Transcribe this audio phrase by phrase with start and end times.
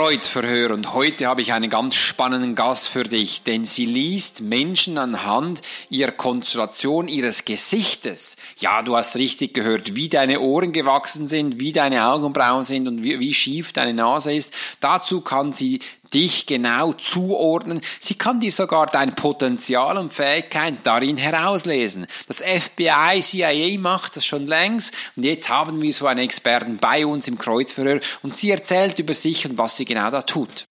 [0.00, 4.96] Kreuzverhör und heute habe ich einen ganz spannenden Gast für dich, denn sie liest Menschen
[4.96, 5.60] anhand
[5.90, 8.36] ihrer Konstellation ihres Gesichtes.
[8.56, 13.04] Ja, du hast richtig gehört, wie deine Ohren gewachsen sind, wie deine Augenbrauen sind und
[13.04, 14.54] wie, wie schief deine Nase ist.
[14.80, 15.80] Dazu kann sie
[16.12, 17.80] dich genau zuordnen.
[18.00, 22.06] Sie kann dir sogar dein Potenzial und Fähigkeit darin herauslesen.
[22.26, 27.06] Das FBI, CIA macht das schon längst und jetzt haben wir so einen Experten bei
[27.06, 30.64] uns im Kreuzverhör und sie erzählt über sich und was sie genau da tut.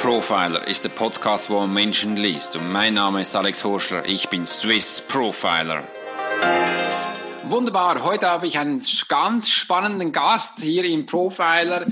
[0.00, 4.04] Profiler ist der Podcast, wo man Menschen liest und mein Name ist Alex Horschler.
[4.04, 5.84] Ich bin Swiss Profiler.
[7.48, 11.86] Wunderbar, heute habe ich einen ganz spannenden Gast hier im Profiler.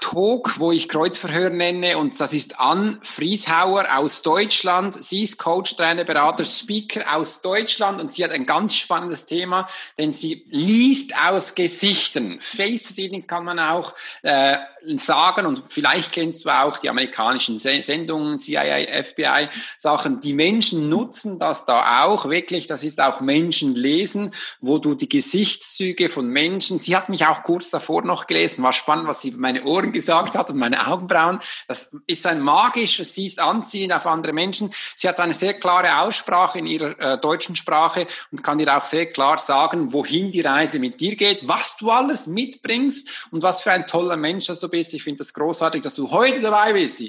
[0.00, 5.02] Talk, wo ich Kreuzverhör nenne, und das ist Ann Frieshauer aus Deutschland.
[5.02, 9.66] Sie ist Coach, Trainer, Berater, Speaker aus Deutschland und sie hat ein ganz spannendes Thema,
[9.96, 12.38] denn sie liest aus Gesichtern.
[12.40, 14.56] Face Reading kann man auch äh,
[14.96, 20.20] sagen und vielleicht kennst du auch die amerikanischen Sendungen, CIA, FBI, Sachen.
[20.20, 22.66] Die Menschen nutzen das da auch wirklich.
[22.66, 27.70] Das ist auch Menschenlesen, wo du die Gesichtszüge von Menschen, sie hat mich auch kurz
[27.70, 31.38] davor noch gelesen, war spannend, was sie meine Ohren gesagt hat und meine Augenbrauen.
[31.68, 34.72] Das ist ein magisches, sie ist anziehend auf andere Menschen.
[34.96, 38.84] Sie hat eine sehr klare Aussprache in ihrer äh, deutschen Sprache und kann dir auch
[38.84, 43.60] sehr klar sagen, wohin die Reise mit dir geht, was du alles mitbringst und was
[43.60, 44.92] für ein toller Mensch das du bist.
[44.94, 47.00] Ich finde das großartig, dass du heute dabei bist.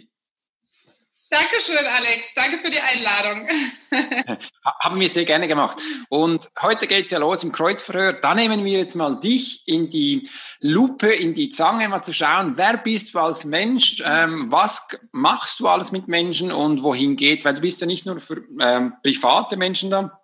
[1.34, 2.36] Dankeschön, Alex.
[2.36, 3.48] Danke für die Einladung.
[4.84, 5.82] Haben wir sehr gerne gemacht.
[6.10, 8.14] Und heute geht es ja los im Kreuzverhör.
[8.14, 12.54] Da nehmen wir jetzt mal dich in die Lupe, in die Zange, mal zu schauen,
[12.56, 17.46] wer bist du als Mensch, ähm, was machst du alles mit Menschen und wohin geht's?
[17.46, 20.23] Weil du bist ja nicht nur für ähm, private Menschen da,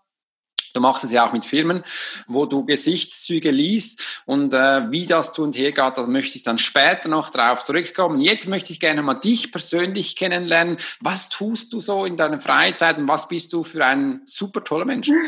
[0.73, 1.84] Du machst es ja auch mit Firmen,
[2.28, 6.44] wo du Gesichtszüge liest und äh, wie das zu und her geht, da möchte ich
[6.44, 8.22] dann später noch drauf zurückkommen.
[8.22, 10.78] Jetzt möchte ich gerne mal dich persönlich kennenlernen.
[10.99, 14.86] Was tust du so in deiner Freizeit und was bist du für ein super toller
[14.86, 15.10] Mensch?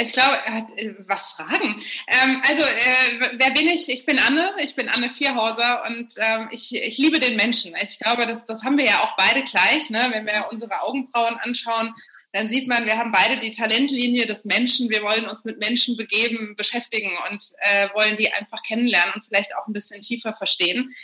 [0.00, 0.36] Ich glaube,
[0.76, 1.82] äh, was fragen?
[2.06, 3.88] Ähm, also, äh, wer bin ich?
[3.88, 7.74] Ich bin Anne, ich bin Anne Vierhauser und ähm, ich, ich liebe den Menschen.
[7.82, 10.08] Ich glaube, das, das haben wir ja auch beide gleich, ne?
[10.10, 11.94] wenn wir unsere Augenbrauen anschauen
[12.32, 14.90] dann sieht man, wir haben beide die Talentlinie des Menschen.
[14.90, 19.56] Wir wollen uns mit Menschen begeben, beschäftigen und äh, wollen die einfach kennenlernen und vielleicht
[19.56, 20.94] auch ein bisschen tiefer verstehen.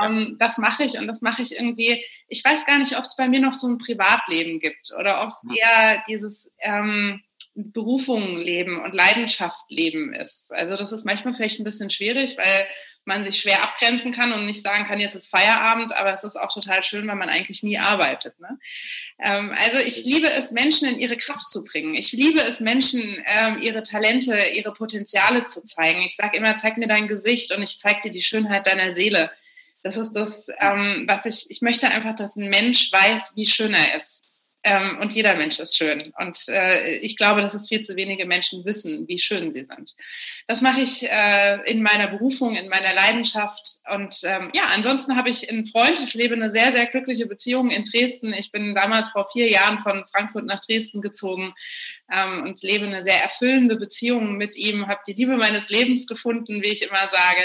[0.00, 2.04] Ähm, das mache ich und das mache ich irgendwie.
[2.28, 5.30] Ich weiß gar nicht, ob es bei mir noch so ein Privatleben gibt oder ob
[5.30, 7.22] es eher dieses ähm,
[7.58, 10.52] Berufung leben und Leidenschaft leben ist.
[10.52, 12.68] Also das ist manchmal vielleicht ein bisschen schwierig, weil
[13.04, 16.36] man sich schwer abgrenzen kann und nicht sagen kann, jetzt ist Feierabend, aber es ist
[16.36, 18.38] auch total schön, weil man eigentlich nie arbeitet.
[18.38, 18.58] Ne?
[19.20, 21.94] Ähm, also ich liebe es, Menschen in ihre Kraft zu bringen.
[21.94, 26.02] Ich liebe es, Menschen ähm, ihre Talente, ihre Potenziale zu zeigen.
[26.02, 29.32] Ich sage immer, zeig mir dein Gesicht und ich zeige dir die Schönheit deiner Seele.
[29.82, 33.74] Das ist das, ähm, was ich, ich möchte einfach, dass ein Mensch weiß, wie schön
[33.74, 34.27] er ist.
[34.64, 36.12] Ähm, und jeder Mensch ist schön.
[36.18, 39.94] Und äh, ich glaube, dass es viel zu wenige Menschen wissen, wie schön sie sind.
[40.46, 43.78] Das mache ich äh, in meiner Berufung, in meiner Leidenschaft.
[43.92, 46.00] Und ähm, ja, ansonsten habe ich einen Freund.
[46.00, 48.32] Ich lebe eine sehr, sehr glückliche Beziehung in Dresden.
[48.32, 51.54] Ich bin damals vor vier Jahren von Frankfurt nach Dresden gezogen
[52.12, 54.88] ähm, und lebe eine sehr erfüllende Beziehung mit ihm.
[54.88, 57.44] Habe die Liebe meines Lebens gefunden, wie ich immer sage.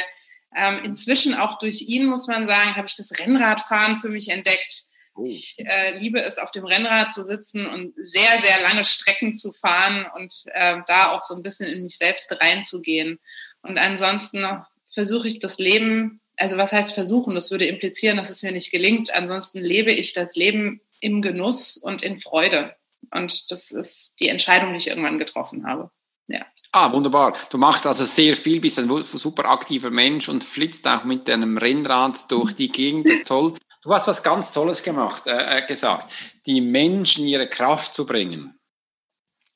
[0.56, 4.93] Ähm, inzwischen auch durch ihn, muss man sagen, habe ich das Rennradfahren für mich entdeckt
[5.16, 5.26] Oh.
[5.26, 9.52] Ich äh, liebe es, auf dem Rennrad zu sitzen und sehr, sehr lange Strecken zu
[9.52, 13.20] fahren und äh, da auch so ein bisschen in mich selbst reinzugehen.
[13.62, 14.46] Und ansonsten
[14.92, 17.36] versuche ich das Leben, also was heißt versuchen?
[17.36, 19.14] Das würde implizieren, dass es mir nicht gelingt.
[19.14, 22.76] Ansonsten lebe ich das Leben im Genuss und in Freude.
[23.12, 25.92] Und das ist die Entscheidung, die ich irgendwann getroffen habe.
[26.28, 26.46] Ja.
[26.72, 27.38] Ah, wunderbar.
[27.52, 31.58] Du machst also sehr viel, bist ein super aktiver Mensch und flitzt auch mit deinem
[31.58, 33.08] Rennrad durch die Gegend.
[33.08, 33.54] Das ist toll.
[33.84, 36.10] Du hast was ganz Tolles gemacht, äh, äh, gesagt,
[36.46, 38.58] die Menschen ihre Kraft zu bringen.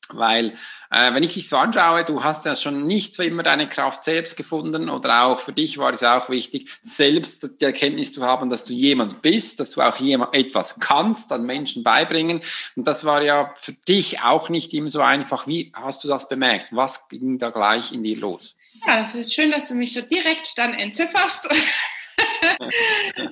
[0.10, 0.54] Weil,
[0.90, 4.04] äh, wenn ich dich so anschaue, du hast ja schon nicht so immer deine Kraft
[4.04, 8.50] selbst gefunden oder auch für dich war es auch wichtig, selbst die Erkenntnis zu haben,
[8.50, 12.42] dass du jemand bist, dass du auch jemand etwas kannst, an Menschen beibringen.
[12.76, 15.48] Und das war ja für dich auch nicht immer so einfach.
[15.48, 16.76] Wie hast du das bemerkt?
[16.76, 18.56] Was ging da gleich in dir los?
[18.86, 21.50] Ja, es ist schön, dass du mich so direkt dann entzifferst.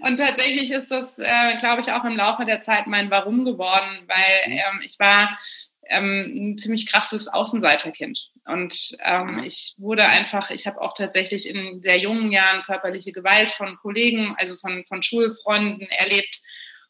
[0.01, 4.07] und tatsächlich ist das, äh, glaube ich, auch im Laufe der Zeit mein Warum geworden,
[4.07, 4.57] weil mhm.
[4.57, 5.37] ähm, ich war
[5.87, 8.31] ähm, ein ziemlich krasses Außenseiterkind.
[8.45, 9.43] Und ähm, mhm.
[9.43, 14.35] ich wurde einfach, ich habe auch tatsächlich in sehr jungen Jahren körperliche Gewalt von Kollegen,
[14.37, 16.41] also von, von Schulfreunden erlebt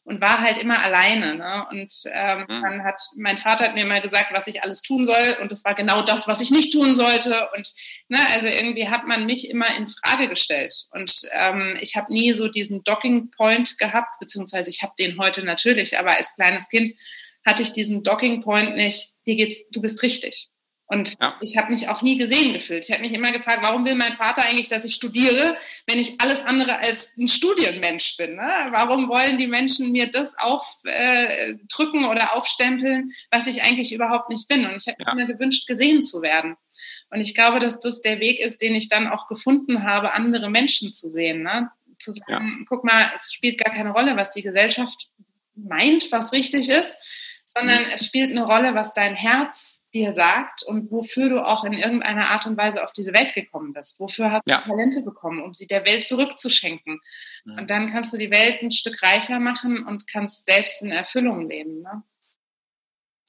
[0.06, 1.34] und war halt immer alleine.
[1.34, 1.66] Ne?
[1.70, 2.62] Und ähm, mhm.
[2.62, 5.36] dann hat mein Vater hat mir immer gesagt, was ich alles tun soll.
[5.42, 7.48] Und das war genau das, was ich nicht tun sollte.
[7.54, 7.70] Und
[8.08, 8.18] Ne?
[8.32, 10.72] Also irgendwie hat man mich immer in Frage gestellt.
[10.90, 15.44] Und ähm, ich habe nie so diesen Docking Point gehabt, beziehungsweise ich habe den heute
[15.44, 16.90] natürlich, aber als kleines Kind
[17.44, 20.50] hatte ich diesen Docking Point nicht, dir geht's, du bist richtig.
[20.88, 21.34] Und ja.
[21.40, 22.84] ich habe mich auch nie gesehen gefühlt.
[22.84, 25.56] Ich habe mich immer gefragt, warum will mein Vater eigentlich, dass ich studiere,
[25.86, 28.36] wenn ich alles andere als ein Studienmensch bin?
[28.36, 28.68] Ne?
[28.70, 34.46] Warum wollen die Menschen mir das aufdrücken äh, oder aufstempeln, was ich eigentlich überhaupt nicht
[34.46, 34.64] bin?
[34.64, 35.14] Und ich habe ja.
[35.14, 36.56] mir gewünscht, gesehen zu werden.
[37.10, 40.50] Und ich glaube, dass das der Weg ist, den ich dann auch gefunden habe, andere
[40.50, 41.42] Menschen zu sehen.
[41.42, 41.68] Ne?
[41.98, 42.64] Zu sagen, ja.
[42.68, 45.08] guck mal, es spielt gar keine Rolle, was die Gesellschaft
[45.56, 46.98] meint, was richtig ist
[47.46, 51.74] sondern es spielt eine Rolle, was dein Herz dir sagt und wofür du auch in
[51.74, 54.00] irgendeiner Art und Weise auf diese Welt gekommen bist.
[54.00, 54.58] Wofür hast ja.
[54.58, 57.00] du Talente bekommen, um sie der Welt zurückzuschenken.
[57.44, 57.58] Mhm.
[57.58, 61.48] Und dann kannst du die Welt ein Stück reicher machen und kannst selbst in Erfüllung
[61.48, 61.82] leben.
[61.82, 62.02] Ne?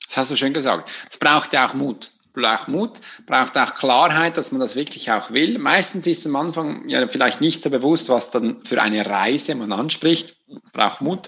[0.07, 0.91] Das hast du schön gesagt.
[1.09, 5.31] Es braucht ja auch Mut braucht Mut, braucht auch Klarheit, dass man das wirklich auch
[5.31, 5.57] will.
[5.57, 9.71] Meistens ist am Anfang ja vielleicht nicht so bewusst, was dann für eine Reise man
[9.71, 10.36] anspricht.
[10.71, 11.27] Braucht Mut.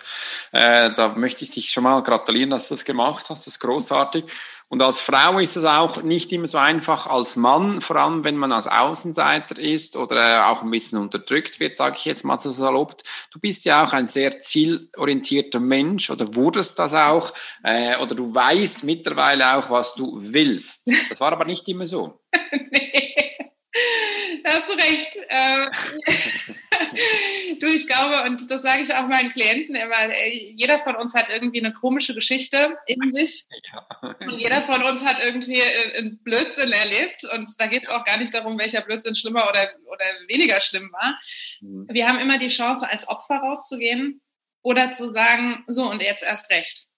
[0.51, 3.45] Äh, da möchte ich dich schon mal gratulieren, dass du das gemacht hast.
[3.45, 4.25] Das ist großartig.
[4.69, 8.37] Und als Frau ist es auch nicht immer so einfach als Mann, vor allem wenn
[8.37, 12.51] man als Außenseiter ist oder auch ein bisschen unterdrückt wird, sage ich jetzt mal so
[12.51, 13.01] salopp.
[13.31, 17.33] Du bist ja auch ein sehr zielorientierter Mensch oder wurdest das auch
[17.63, 20.91] äh, oder du weißt mittlerweile auch, was du willst.
[21.09, 22.21] Das war aber nicht immer so.
[22.71, 23.09] nee.
[24.45, 25.19] Hast du recht.
[25.29, 25.67] Ähm,
[27.59, 30.15] du, ich glaube, und das sage ich auch meinen Klienten immer,
[30.55, 33.45] jeder von uns hat irgendwie eine komische Geschichte in sich.
[33.71, 34.15] Ja.
[34.19, 37.25] Und jeder von uns hat irgendwie äh, einen Blödsinn erlebt.
[37.33, 40.91] Und da geht es auch gar nicht darum, welcher Blödsinn schlimmer oder, oder weniger schlimm
[40.91, 41.19] war.
[41.61, 41.87] Mhm.
[41.89, 44.21] Wir haben immer die Chance, als Opfer rauszugehen
[44.61, 46.88] oder zu sagen, so und jetzt erst recht.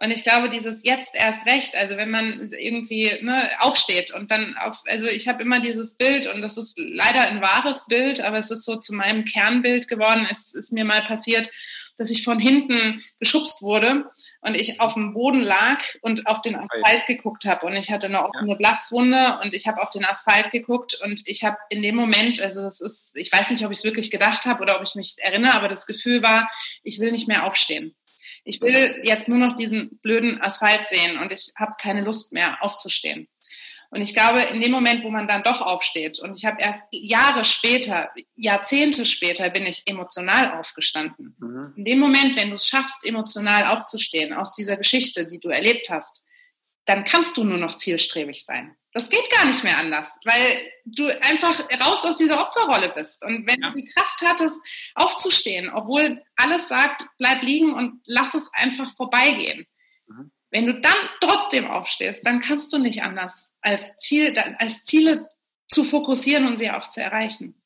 [0.00, 4.56] Und ich glaube, dieses jetzt erst recht, also wenn man irgendwie ne, aufsteht und dann
[4.56, 8.38] auf, also ich habe immer dieses Bild und das ist leider ein wahres Bild, aber
[8.38, 10.26] es ist so zu meinem Kernbild geworden.
[10.30, 11.50] Es ist mir mal passiert,
[11.96, 14.08] dass ich von hinten geschubst wurde
[14.40, 18.06] und ich auf dem Boden lag und auf den Asphalt geguckt habe und ich hatte
[18.06, 21.96] eine offene Platzwunde und ich habe auf den Asphalt geguckt und ich habe in dem
[21.96, 24.86] Moment, also das ist, ich weiß nicht, ob ich es wirklich gedacht habe oder ob
[24.86, 26.48] ich mich erinnere, aber das Gefühl war,
[26.84, 27.96] ich will nicht mehr aufstehen.
[28.48, 32.56] Ich will jetzt nur noch diesen blöden Asphalt sehen und ich habe keine Lust mehr
[32.62, 33.28] aufzustehen.
[33.90, 36.88] Und ich glaube, in dem Moment, wo man dann doch aufsteht, und ich habe erst
[36.90, 41.36] Jahre später, Jahrzehnte später, bin ich emotional aufgestanden.
[41.38, 41.74] Mhm.
[41.76, 45.90] In dem Moment, wenn du es schaffst, emotional aufzustehen aus dieser Geschichte, die du erlebt
[45.90, 46.24] hast,
[46.86, 48.77] dann kannst du nur noch zielstrebig sein.
[48.92, 53.24] Das geht gar nicht mehr anders, weil du einfach raus aus dieser Opferrolle bist.
[53.24, 53.68] Und wenn ja.
[53.68, 59.66] du die Kraft hattest, aufzustehen, obwohl alles sagt, bleib liegen und lass es einfach vorbeigehen.
[60.06, 60.30] Mhm.
[60.50, 65.28] Wenn du dann trotzdem aufstehst, dann kannst du nicht anders, als, Ziel, als Ziele
[65.66, 67.60] zu fokussieren und sie auch zu erreichen.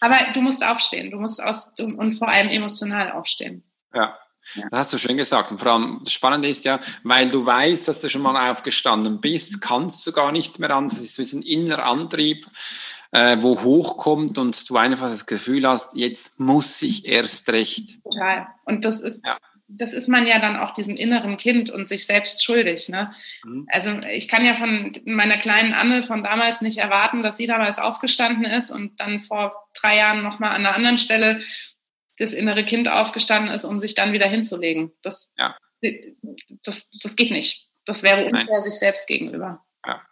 [0.00, 3.62] Aber du musst aufstehen, du musst aus, und vor allem emotional aufstehen.
[3.94, 4.18] Ja,
[4.54, 4.68] ja.
[4.70, 5.50] Das hast du schön gesagt.
[5.50, 9.20] Und vor allem das Spannende ist ja, weil du weißt, dass du schon mal aufgestanden
[9.20, 10.88] bist, kannst du gar nichts mehr an.
[10.88, 12.46] Das ist so ein innerer Antrieb,
[13.10, 18.02] äh, wo hochkommt und du einfach das Gefühl hast, jetzt muss ich erst recht.
[18.02, 18.48] Total.
[18.64, 19.38] Und das ist, ja.
[19.68, 22.88] das ist man ja dann auch diesem inneren Kind und sich selbst schuldig.
[22.88, 23.14] Ne?
[23.44, 23.66] Mhm.
[23.70, 27.78] Also ich kann ja von meiner kleinen Anne von damals nicht erwarten, dass sie damals
[27.78, 31.40] aufgestanden ist und dann vor drei Jahren nochmal an einer anderen Stelle
[32.18, 34.92] das innere Kind aufgestanden ist, um sich dann wieder hinzulegen.
[35.02, 35.56] Das, ja.
[36.62, 37.68] das, das geht nicht.
[37.84, 38.62] Das wäre unfair Nein.
[38.62, 39.64] sich selbst gegenüber.
[39.86, 40.02] Ja.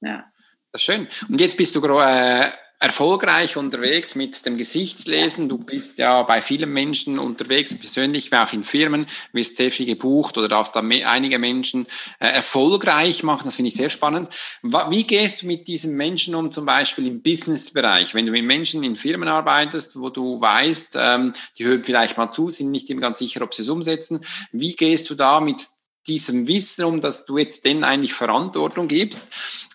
[0.00, 0.32] ja.
[0.72, 1.08] Das ist schön.
[1.28, 2.50] Und jetzt bist du äh,
[2.80, 5.48] erfolgreich unterwegs mit dem Gesichtslesen.
[5.48, 10.38] Du bist ja bei vielen Menschen unterwegs, persönlich, auch in Firmen, wirst sehr viel gebucht
[10.38, 11.86] oder darfst da einige Menschen
[12.20, 13.46] äh, erfolgreich machen.
[13.46, 14.28] Das finde ich sehr spannend.
[14.62, 18.14] Wie gehst du mit diesen Menschen um, zum Beispiel im Businessbereich?
[18.14, 22.30] Wenn du mit Menschen in Firmen arbeitest, wo du weißt, ähm, die hören vielleicht mal
[22.30, 24.20] zu, sind nicht immer ganz sicher, ob sie es umsetzen.
[24.52, 25.60] Wie gehst du da mit
[26.08, 29.28] diesem Wissen um, dass du jetzt denen eigentlich Verantwortung gibst.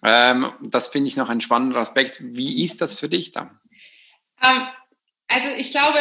[0.03, 2.19] Ähm, das finde ich noch ein spannender Aspekt.
[2.21, 3.59] Wie ist das für dich dann?
[4.43, 4.67] Ähm,
[5.27, 5.97] also ich glaube,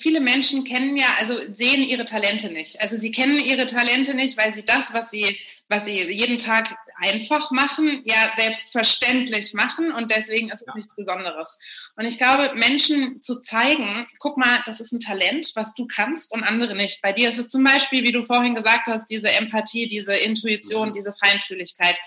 [0.00, 2.80] viele Menschen kennen ja, also sehen ihre Talente nicht.
[2.80, 5.38] Also sie kennen ihre Talente nicht, weil sie das, was sie,
[5.68, 10.74] was sie jeden Tag einfach machen, ja selbstverständlich machen und deswegen ist es ja.
[10.74, 11.58] nichts Besonderes.
[11.96, 16.32] Und ich glaube, Menschen zu zeigen, guck mal, das ist ein Talent, was du kannst
[16.32, 17.02] und andere nicht.
[17.02, 20.90] Bei dir ist es zum Beispiel, wie du vorhin gesagt hast, diese Empathie, diese Intuition,
[20.90, 20.92] mhm.
[20.94, 21.98] diese Feinfühligkeit.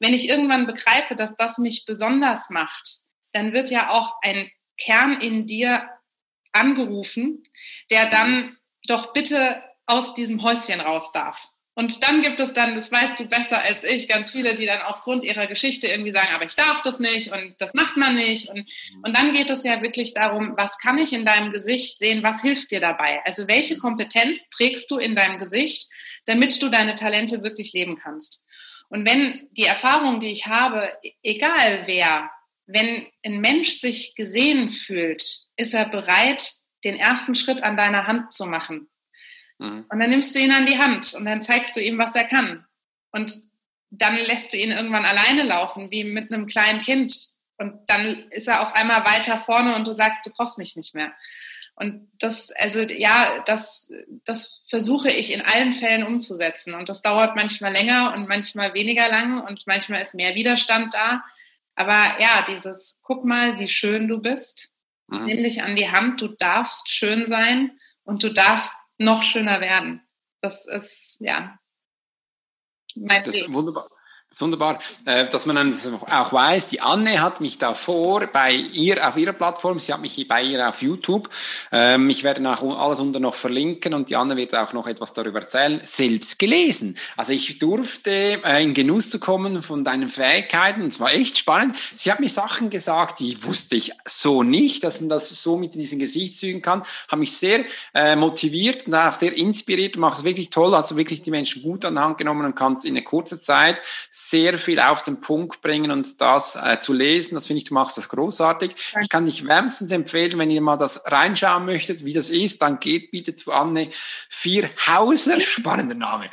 [0.00, 2.98] Wenn ich irgendwann begreife, dass das mich besonders macht,
[3.32, 5.88] dann wird ja auch ein Kern in dir
[6.52, 7.42] angerufen,
[7.90, 11.52] der dann doch bitte aus diesem Häuschen raus darf.
[11.74, 14.82] Und dann gibt es dann, das weißt du besser als ich, ganz viele, die dann
[14.82, 18.50] aufgrund ihrer Geschichte irgendwie sagen, aber ich darf das nicht und das macht man nicht.
[18.50, 18.70] Und,
[19.02, 22.42] und dann geht es ja wirklich darum, was kann ich in deinem Gesicht sehen, was
[22.42, 23.22] hilft dir dabei?
[23.24, 25.88] Also welche Kompetenz trägst du in deinem Gesicht,
[26.26, 28.44] damit du deine Talente wirklich leben kannst?
[28.90, 32.30] Und wenn die Erfahrung, die ich habe, egal wer,
[32.72, 35.22] wenn ein Mensch sich gesehen fühlt,
[35.56, 36.52] ist er bereit,
[36.84, 38.88] den ersten Schritt an deiner Hand zu machen.
[39.58, 39.84] Mhm.
[39.88, 42.24] Und dann nimmst du ihn an die Hand und dann zeigst du ihm, was er
[42.24, 42.64] kann.
[43.12, 43.32] Und
[43.90, 47.14] dann lässt du ihn irgendwann alleine laufen, wie mit einem kleinen Kind.
[47.58, 50.94] Und dann ist er auf einmal weiter vorne und du sagst, du brauchst mich nicht
[50.94, 51.12] mehr.
[51.74, 53.92] Und das, also ja, das,
[54.24, 56.74] das versuche ich in allen Fällen umzusetzen.
[56.74, 61.24] Und das dauert manchmal länger und manchmal weniger lang und manchmal ist mehr Widerstand da.
[61.74, 64.76] Aber ja, dieses, guck mal, wie schön du bist.
[65.08, 65.24] Mhm.
[65.24, 70.06] Nimm dich an die Hand, du darfst schön sein und du darfst noch schöner werden.
[70.40, 71.58] Das ist, ja,
[72.94, 73.88] mein das ist wunderbar.
[74.32, 75.74] Das ist wunderbar, äh, dass man
[76.10, 80.26] auch weiß, die Anne hat mich davor bei ihr auf ihrer Plattform, sie hat mich
[80.26, 81.28] bei ihr auf YouTube,
[81.70, 85.12] ähm, ich werde nach alles unter noch verlinken und die Anne wird auch noch etwas
[85.12, 86.96] darüber erzählen, selbst gelesen.
[87.14, 91.76] Also ich durfte äh, in Genuss zu kommen von deinen Fähigkeiten, es war echt spannend.
[91.94, 95.74] Sie hat mir Sachen gesagt, die wusste ich so nicht, dass man das so mit
[95.74, 100.48] diesen Gesichtszügen kann, hat mich sehr äh, motiviert und auch sehr inspiriert, macht es wirklich
[100.48, 103.04] toll, hast du wirklich die Menschen gut an die Hand genommen und kannst in einer
[103.04, 103.76] kurzen Zeit
[104.28, 107.34] sehr viel auf den Punkt bringen und das äh, zu lesen.
[107.34, 108.72] Das finde ich, du machst das großartig.
[109.00, 112.78] Ich kann dich wärmstens empfehlen, wenn ihr mal das reinschauen möchtet, wie das ist, dann
[112.78, 113.88] geht bitte zu Anne
[114.28, 115.40] Vierhauser.
[115.40, 116.30] Spannender Name.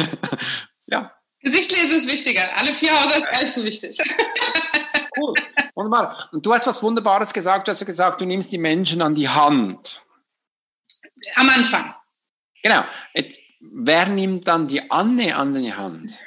[0.86, 1.12] ja.
[1.40, 2.56] Gesichtlesen ist wichtiger.
[2.56, 3.98] Alle Vierhauser ist allzu wichtig.
[5.18, 5.34] cool.
[5.74, 6.28] Wunderbar.
[6.30, 7.66] Und du hast was Wunderbares gesagt.
[7.66, 10.04] Du hast ja gesagt, du nimmst die Menschen an die Hand.
[11.34, 11.94] Am Anfang.
[12.62, 12.84] Genau.
[13.12, 16.20] Jetzt, wer nimmt dann die Anne an die Hand?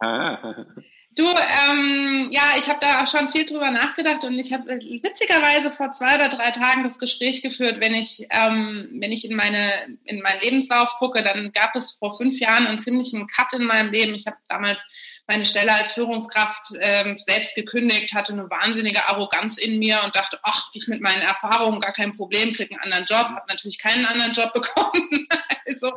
[1.16, 5.70] Du, ähm, ja, ich habe da schon viel drüber nachgedacht und ich habe äh, witzigerweise
[5.70, 9.96] vor zwei oder drei Tagen das Gespräch geführt, wenn ich, ähm, wenn ich in, meine,
[10.04, 13.92] in meinen Lebenslauf gucke, dann gab es vor fünf Jahren einen ziemlichen Cut in meinem
[13.92, 14.12] Leben.
[14.16, 14.90] Ich habe damals
[15.28, 20.40] meine Stelle als Führungskraft ähm, selbst gekündigt, hatte eine wahnsinnige Arroganz in mir und dachte,
[20.42, 24.04] ach, ich mit meinen Erfahrungen gar kein Problem, kriege einen anderen Job, habe natürlich keinen
[24.04, 25.28] anderen Job bekommen.
[25.66, 25.92] Also,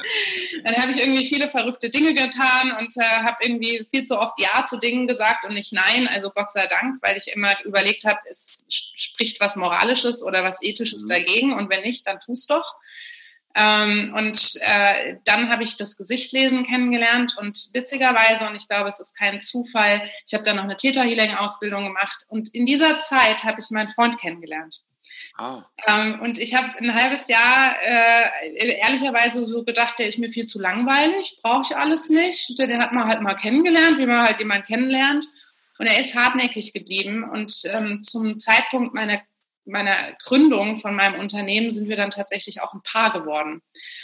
[0.63, 4.39] dann habe ich irgendwie viele verrückte Dinge getan und äh, habe irgendwie viel zu oft
[4.39, 6.07] Ja zu Dingen gesagt und nicht Nein.
[6.07, 10.61] Also Gott sei Dank, weil ich immer überlegt habe, es spricht was Moralisches oder was
[10.61, 11.09] Ethisches mhm.
[11.09, 12.75] dagegen und wenn nicht, dann tu es doch.
[13.57, 18.99] Ähm, und äh, dann habe ich das Gesichtlesen kennengelernt und witzigerweise, und ich glaube, es
[18.99, 22.99] ist kein Zufall, ich habe dann noch eine Theta Healing Ausbildung gemacht und in dieser
[22.99, 24.83] Zeit habe ich meinen Freund kennengelernt.
[25.39, 25.61] Oh.
[25.87, 30.47] Ähm, und ich habe ein halbes Jahr äh, ehrlicherweise so gedacht, der ist mir viel
[30.47, 32.57] zu langweilig, brauche ich alles nicht.
[32.57, 35.25] Den hat man halt mal kennengelernt, wie man halt jemanden kennenlernt.
[35.79, 37.23] Und er ist hartnäckig geblieben.
[37.23, 39.21] Und ähm, zum Zeitpunkt meiner
[39.67, 43.61] meiner Gründung von meinem Unternehmen sind wir dann tatsächlich auch ein Paar geworden.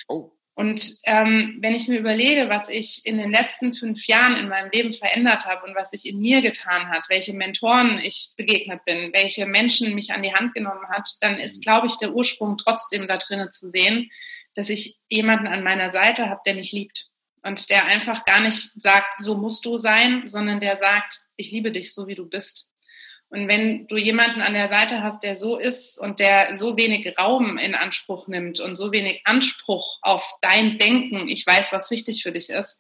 [0.08, 0.32] Oh.
[0.56, 4.70] Und ähm, wenn ich mir überlege, was ich in den letzten fünf Jahren in meinem
[4.72, 9.12] Leben verändert habe und was sich in mir getan hat, welche Mentoren ich begegnet bin,
[9.14, 11.62] welche Menschen mich an die Hand genommen hat, dann ist, mhm.
[11.62, 14.12] glaube ich, der Ursprung trotzdem da drinnen zu sehen,
[14.54, 17.10] dass ich jemanden an meiner Seite habe, der mich liebt
[17.42, 21.72] und der einfach gar nicht sagt, so musst du sein, sondern der sagt, ich liebe
[21.72, 22.73] dich so, wie du bist.
[23.34, 27.18] Und wenn du jemanden an der Seite hast, der so ist und der so wenig
[27.18, 32.22] Raum in Anspruch nimmt und so wenig Anspruch auf dein Denken, ich weiß, was richtig
[32.22, 32.80] für dich ist,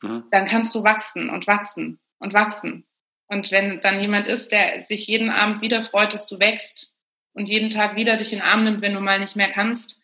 [0.00, 0.24] mhm.
[0.30, 2.86] dann kannst du wachsen und wachsen und wachsen.
[3.26, 6.96] Und wenn dann jemand ist, der sich jeden Abend wieder freut, dass du wächst
[7.34, 10.02] und jeden Tag wieder dich in den Arm nimmt, wenn du mal nicht mehr kannst,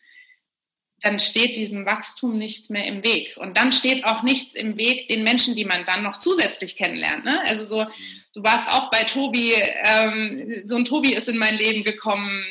[1.01, 3.35] dann steht diesem Wachstum nichts mehr im Weg.
[3.37, 7.25] Und dann steht auch nichts im Weg den Menschen, die man dann noch zusätzlich kennenlernt.
[7.25, 7.41] Ne?
[7.45, 7.87] Also so,
[8.33, 12.43] du warst auch bei Tobi, ähm, so ein Tobi ist in mein Leben gekommen,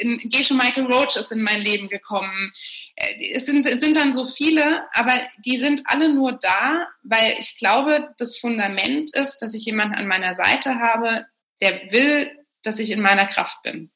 [0.00, 2.52] in, Gesche Michael Roach ist in mein Leben gekommen.
[2.96, 5.12] Äh, es sind, es sind dann so viele, aber
[5.44, 10.06] die sind alle nur da, weil ich glaube, das Fundament ist, dass ich jemanden an
[10.06, 11.26] meiner Seite habe,
[11.60, 12.30] der will,
[12.62, 13.90] dass ich in meiner Kraft bin.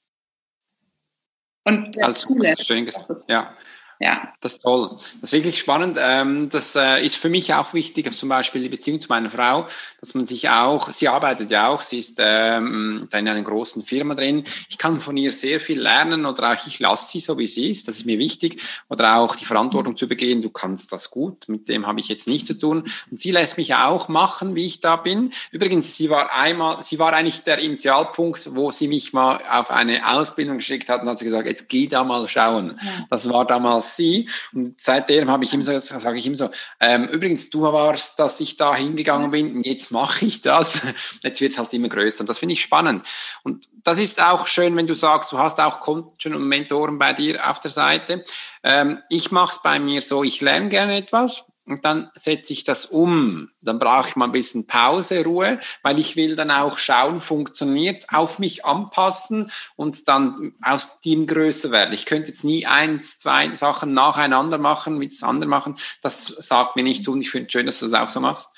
[1.65, 2.35] Und der also.
[2.59, 3.09] Schön gesagt.
[3.29, 3.55] Ja
[4.01, 4.29] ja.
[4.41, 4.91] Das ist toll.
[4.97, 5.97] Das ist wirklich spannend.
[6.01, 9.67] Ähm, das äh, ist für mich auch wichtig, zum Beispiel die Beziehung zu meiner Frau,
[10.01, 14.15] dass man sich auch, sie arbeitet ja auch, sie ist ähm, in einer großen Firma
[14.15, 14.45] drin.
[14.69, 17.71] Ich kann von ihr sehr viel lernen oder auch ich lasse sie so, wie sie
[17.71, 17.89] ist.
[17.89, 18.61] Das ist mir wichtig.
[18.91, 20.43] Oder auch die Verantwortung zu begehen.
[20.43, 21.49] Du kannst das gut.
[21.49, 22.85] Mit dem habe ich jetzt nichts zu tun.
[23.11, 25.33] Und sie lässt mich auch machen, wie ich da bin.
[25.53, 30.07] Übrigens, sie war einmal, sie war eigentlich der Initialpunkt, wo sie mich mal auf eine
[30.15, 32.79] Ausbildung geschickt hat und hat sie gesagt, jetzt geh da mal schauen.
[32.83, 32.91] Ja.
[33.09, 34.29] Das war damals als sie.
[34.53, 36.51] Und seitdem habe ich immer so, sage ich immer so,
[36.81, 40.81] ähm, übrigens, du warst, dass ich da hingegangen bin, jetzt mache ich das.
[41.23, 42.21] Jetzt wird es halt immer größer.
[42.21, 43.07] Und das finde ich spannend.
[43.43, 47.13] Und das ist auch schön, wenn du sagst, du hast auch Coaches und Mentoren bei
[47.13, 48.25] dir auf der Seite.
[48.63, 52.65] Ähm, ich mache es bei mir so, ich lerne gerne etwas und dann setze ich
[52.65, 53.51] das um.
[53.63, 57.99] Dann brauche ich mal ein bisschen Pause, Ruhe, weil ich will dann auch schauen, funktioniert
[57.99, 61.95] es, auf mich anpassen und dann aus Team größer werden.
[61.95, 65.77] Ich könnte jetzt nie eins, zwei Sachen nacheinander machen, mit das andere machen.
[66.03, 68.51] Das sagt mir nichts und ich finde es schön, dass du das auch so machst.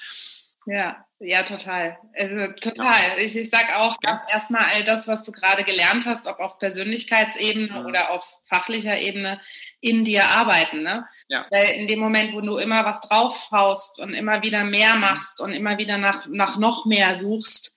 [0.66, 1.98] Ja, ja, total.
[2.14, 3.00] Also total.
[3.08, 3.16] Ja.
[3.18, 6.58] Ich, ich sage auch, dass erstmal all das, was du gerade gelernt hast, ob auf
[6.58, 7.84] Persönlichkeitsebene ja.
[7.84, 9.40] oder auf fachlicher Ebene,
[9.80, 10.82] in dir arbeiten.
[10.82, 11.06] Ne?
[11.28, 11.46] Ja.
[11.50, 15.52] Weil in dem Moment, wo du immer was draufhaust und immer wieder mehr machst und
[15.52, 17.76] immer wieder nach, nach noch mehr suchst,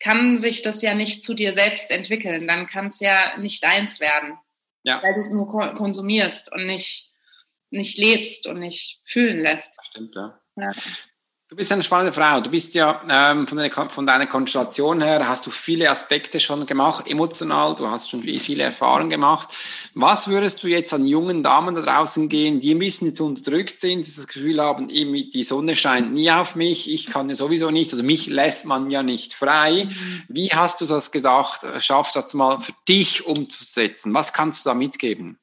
[0.00, 2.48] kann sich das ja nicht zu dir selbst entwickeln.
[2.48, 4.36] Dann kann es ja nicht deins werden.
[4.82, 5.00] Ja.
[5.02, 7.12] Weil du es nur konsumierst und nicht,
[7.70, 9.78] nicht lebst und nicht fühlen lässt.
[9.78, 10.40] Das stimmt, ja.
[10.56, 10.72] ja.
[11.52, 12.40] Du bist eine spannende Frau.
[12.40, 16.64] Du bist ja ähm, von, deiner, von, deiner Konstellation her, hast du viele Aspekte schon
[16.64, 19.50] gemacht, emotional, du hast schon viele Erfahrungen gemacht.
[19.92, 23.80] Was würdest du jetzt an jungen Damen da draußen gehen, die ein bisschen jetzt unterdrückt
[23.80, 27.70] sind, die das Gefühl haben, die Sonne scheint nie auf mich, ich kann ja sowieso
[27.70, 29.88] nicht, also mich lässt man ja nicht frei.
[30.28, 34.14] Wie hast du das gedacht, schafft das mal für dich umzusetzen?
[34.14, 35.36] Was kannst du da mitgeben?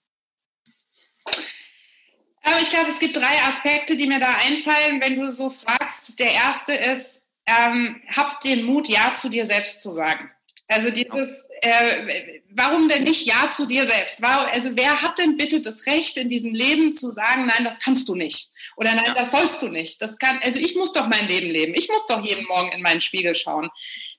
[2.50, 6.20] Aber ich glaube, es gibt drei Aspekte, die mir da einfallen, wenn du so fragst.
[6.20, 10.32] Der erste ist, ähm, hab den Mut, Ja zu dir selbst zu sagen.
[10.68, 14.24] Also dieses, äh, warum denn nicht Ja zu dir selbst?
[14.24, 18.08] Also wer hat denn bitte das Recht in diesem Leben zu sagen, nein, das kannst
[18.08, 18.50] du nicht?
[18.78, 19.14] Oder nein, ja.
[19.14, 20.02] das sollst du nicht.
[20.02, 21.74] Das kann, also ich muss doch mein Leben leben.
[21.76, 23.70] Ich muss doch jeden Morgen in meinen Spiegel schauen.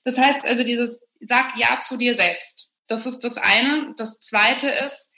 [0.03, 2.73] Das heißt also dieses, sag Ja zu dir selbst.
[2.87, 3.93] Das ist das eine.
[3.97, 5.13] Das zweite ist,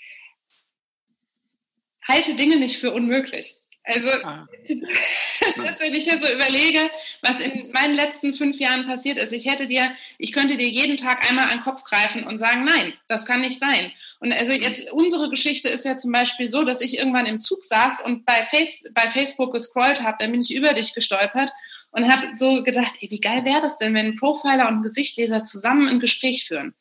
[2.07, 3.55] halte Dinge nicht für unmöglich.
[3.85, 4.47] Also, ah.
[4.65, 6.89] ist, wenn ich hier so überlege,
[7.21, 10.95] was in meinen letzten fünf Jahren passiert ist, ich hätte dir, ich könnte dir jeden
[10.95, 13.91] Tag einmal an den Kopf greifen und sagen, nein, das kann nicht sein.
[14.19, 17.63] Und also jetzt, unsere Geschichte ist ja zum Beispiel so, dass ich irgendwann im Zug
[17.63, 21.51] saß und bei, Face, bei Facebook gescrollt habe, dann bin ich über dich gestolpert
[21.91, 24.83] und habe so gedacht, ey, wie geil wäre das denn, wenn ein Profiler und ein
[24.83, 26.73] Gesichtleser zusammen ein Gespräch führen?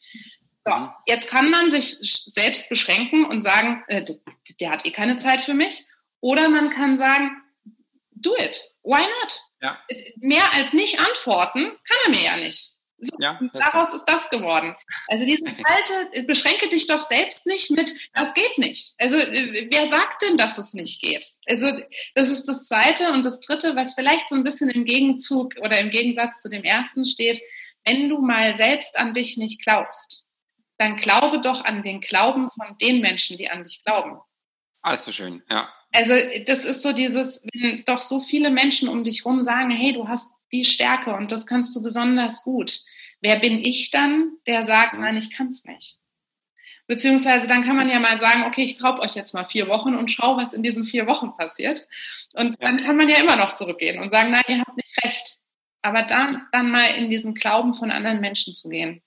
[0.65, 4.05] So, jetzt kann man sich selbst beschränken und sagen, äh,
[4.61, 5.87] der hat eh keine Zeit für mich.
[6.21, 7.43] Oder man kann sagen,
[8.13, 8.63] do it.
[8.85, 9.41] Why not?
[9.61, 9.79] Ja.
[10.17, 12.73] Mehr als nicht antworten kann er mir ja nicht.
[13.05, 14.73] So, ja, daraus ist das geworden.
[15.09, 18.95] Also dieses alte, beschränke dich doch selbst nicht mit, das geht nicht.
[18.99, 21.27] Also wer sagt denn, dass es nicht geht?
[21.47, 21.73] Also
[22.15, 25.81] das ist das Zweite und das Dritte, was vielleicht so ein bisschen im Gegenzug oder
[25.81, 27.41] im Gegensatz zu dem Ersten steht,
[27.85, 30.22] wenn du mal selbst an dich nicht glaubst,
[30.83, 34.19] dann glaube doch an den Glauben von den Menschen, die an dich glauben.
[34.83, 35.73] Alles so schön, ja.
[35.95, 36.15] Also
[36.47, 40.09] das ist so dieses, wenn doch so viele Menschen um dich rum sagen, hey, du
[40.09, 42.81] hast die Stärke und das kannst du besonders gut.
[43.21, 45.01] Wer bin ich dann, der sagt, mhm.
[45.03, 45.99] nein, ich kann es nicht?
[46.89, 49.95] Beziehungsweise dann kann man ja mal sagen, okay, ich glaube euch jetzt mal vier Wochen
[49.95, 51.87] und schau, was in diesen vier Wochen passiert.
[52.35, 55.39] Und dann kann man ja immer noch zurückgehen und sagen, nein, ihr habt nicht recht.
[55.83, 59.01] Aber dann, dann mal in diesen Glauben von anderen Menschen zu gehen.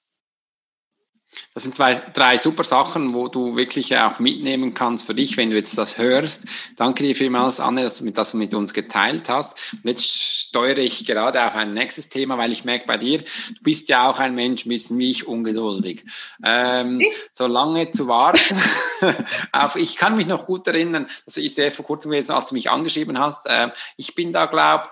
[1.53, 5.49] Das sind zwei, drei super Sachen, wo du wirklich auch mitnehmen kannst für dich, wenn
[5.49, 6.45] du jetzt das hörst.
[6.75, 9.57] Danke dir vielmals, Anne, dass du das mit uns geteilt hast.
[9.71, 13.63] Und jetzt steuere ich gerade auf ein nächstes Thema, weil ich merke bei dir, du
[13.63, 16.05] bist ja auch ein Mensch, ein bisschen wie ich, ungeduldig.
[16.43, 18.55] Ähm, so lange zu warten.
[19.51, 22.55] auf, ich kann mich noch gut erinnern, dass ich sehr vor kurzem gewesen, als du
[22.55, 23.45] mich angeschrieben hast.
[23.45, 24.89] Äh, ich bin da, glaube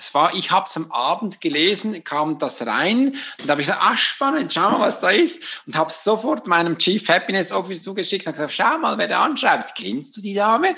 [0.00, 3.66] das war, ich habe es am Abend gelesen, kam das rein und da habe ich
[3.66, 5.42] gesagt, ach spannend, schau mal, was da ist.
[5.66, 9.74] Und habe sofort meinem Chief Happiness Officer zugeschickt und gesagt, schau mal, wer da anschreibt.
[9.74, 10.68] Kennst du die Dame?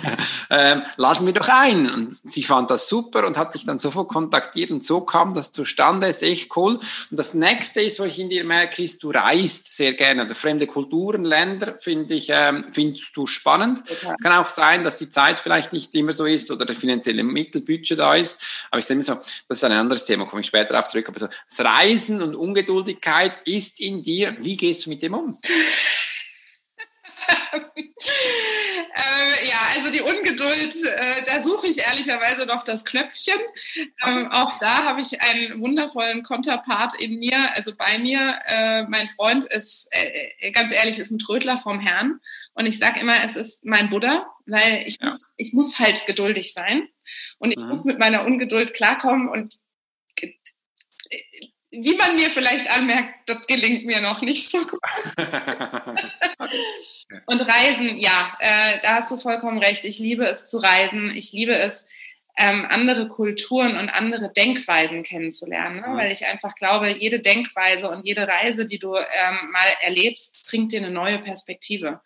[0.50, 1.90] ähm, laden wir doch ein.
[1.90, 5.50] Und sie fand das super und hat dich dann sofort kontaktiert und so kam das
[5.50, 6.74] zustande, ist echt cool.
[6.74, 10.24] Und das nächste ist, was ich in dir merke, ist, du reist sehr gerne.
[10.24, 13.82] Oder fremde Kulturen, Länder, finde ich, ähm, findest du spannend.
[13.88, 17.24] Es kann auch sein, dass die Zeit vielleicht nicht immer so ist oder der finanzielle
[17.24, 18.67] Mittelbudget da ist.
[18.70, 21.08] Aber ich sage immer so, das ist ein anderes Thema, komme ich später darauf zurück.
[21.08, 24.36] Aber so, das Reisen und Ungeduldigkeit ist in dir.
[24.40, 25.38] Wie gehst du mit dem um?
[27.28, 33.38] äh, ja, also die Ungeduld, äh, da suche ich ehrlicherweise noch das Knöpfchen.
[34.04, 38.38] Ähm, auch da habe ich einen wundervollen Konterpart in mir, also bei mir.
[38.46, 42.20] Äh, mein Freund ist, äh, äh, ganz ehrlich, ist ein Trödler vom Herrn.
[42.54, 45.06] Und ich sage immer, es ist mein Buddha, weil ich, ja.
[45.06, 46.88] muss, ich muss halt geduldig sein.
[47.38, 47.68] Und ich mhm.
[47.68, 49.54] muss mit meiner Ungeduld klarkommen und
[51.82, 54.80] wie man mir vielleicht anmerkt, das gelingt mir noch nicht so gut.
[57.26, 59.84] und Reisen, ja, äh, da hast du vollkommen recht.
[59.84, 61.10] Ich liebe es zu reisen.
[61.14, 61.88] Ich liebe es,
[62.38, 65.88] ähm, andere Kulturen und andere Denkweisen kennenzulernen, ne?
[65.88, 65.96] Mhm.
[65.96, 70.72] weil ich einfach glaube, jede Denkweise und jede Reise, die du ähm, mal erlebst, bringt
[70.72, 72.00] dir eine neue Perspektive.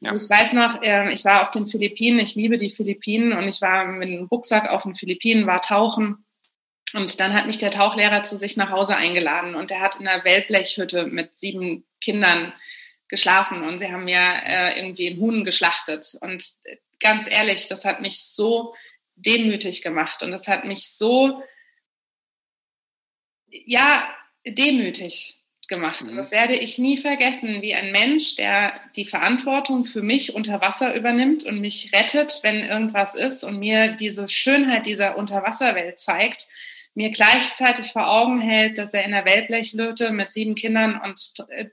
[0.00, 0.14] Ja.
[0.14, 3.60] Ich weiß noch, äh, ich war auf den Philippinen, ich liebe die Philippinen und ich
[3.60, 6.24] war mit einem Rucksack auf den Philippinen, war tauchen
[6.94, 10.08] und dann hat mich der Tauchlehrer zu sich nach Hause eingeladen und er hat in
[10.08, 12.52] einer Wellblechhütte mit sieben Kindern
[13.08, 16.16] geschlafen und sie haben ja äh, irgendwie einen Huhn geschlachtet.
[16.20, 16.44] Und
[17.00, 18.74] ganz ehrlich, das hat mich so
[19.16, 21.42] demütig gemacht und das hat mich so,
[23.46, 24.08] ja,
[24.46, 26.02] demütig gemacht.
[26.02, 26.16] Mhm.
[26.16, 30.94] Das werde ich nie vergessen, wie ein Mensch, der die Verantwortung für mich unter Wasser
[30.94, 36.48] übernimmt und mich rettet, wenn irgendwas ist und mir diese Schönheit dieser Unterwasserwelt zeigt,
[36.98, 41.16] mir gleichzeitig vor Augen hält, dass er in der Wellblechlöte mit sieben Kindern und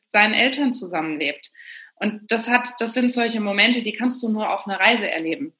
[0.07, 1.49] seinen Eltern zusammenlebt.
[1.95, 5.53] Und das hat, das sind solche Momente, die kannst du nur auf einer Reise erleben.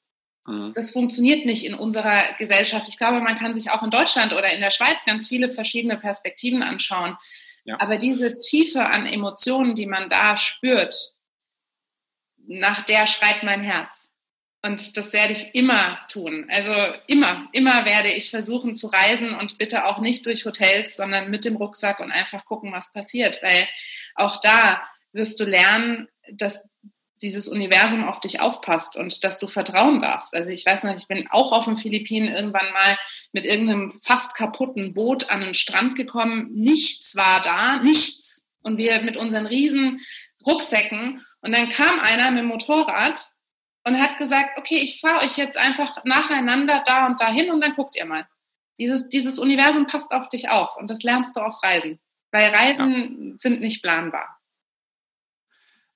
[0.46, 0.72] Mhm.
[0.76, 2.88] Das funktioniert nicht in unserer Gesellschaft.
[2.90, 5.98] Ich glaube, man kann sich auch in Deutschland oder in der Schweiz ganz viele verschiedene
[5.98, 7.18] Perspektiven anschauen.
[7.64, 7.78] Ja.
[7.80, 11.16] Aber diese Tiefe an Emotionen, die man da spürt,
[12.46, 14.12] nach der schreit mein Herz.
[14.66, 16.48] Und das werde ich immer tun.
[16.50, 16.72] Also
[17.06, 21.46] immer, immer werde ich versuchen zu reisen und bitte auch nicht durch Hotels, sondern mit
[21.46, 23.44] dem Rucksack und einfach gucken, was passiert.
[23.44, 23.68] Weil
[24.16, 24.82] auch da
[25.14, 26.68] wirst du lernen, dass
[27.22, 30.34] dieses Universum auf dich aufpasst und dass du vertrauen darfst.
[30.34, 32.98] Also ich weiß noch, ich bin auch auf den Philippinen irgendwann mal
[33.34, 36.50] mit irgendeinem fast kaputten Boot an den Strand gekommen.
[36.56, 38.48] Nichts war da, nichts.
[38.64, 40.04] Und wir mit unseren riesen
[40.44, 41.24] Rucksäcken.
[41.42, 43.30] Und dann kam einer mit dem Motorrad
[43.86, 47.74] und hat gesagt, okay, ich fahre euch jetzt einfach nacheinander da und dahin und dann
[47.74, 48.28] guckt ihr mal.
[48.80, 52.00] Dieses, dieses Universum passt auf dich auf und das lernst du auf Reisen.
[52.32, 53.36] Weil Reisen ja.
[53.38, 54.35] sind nicht planbar.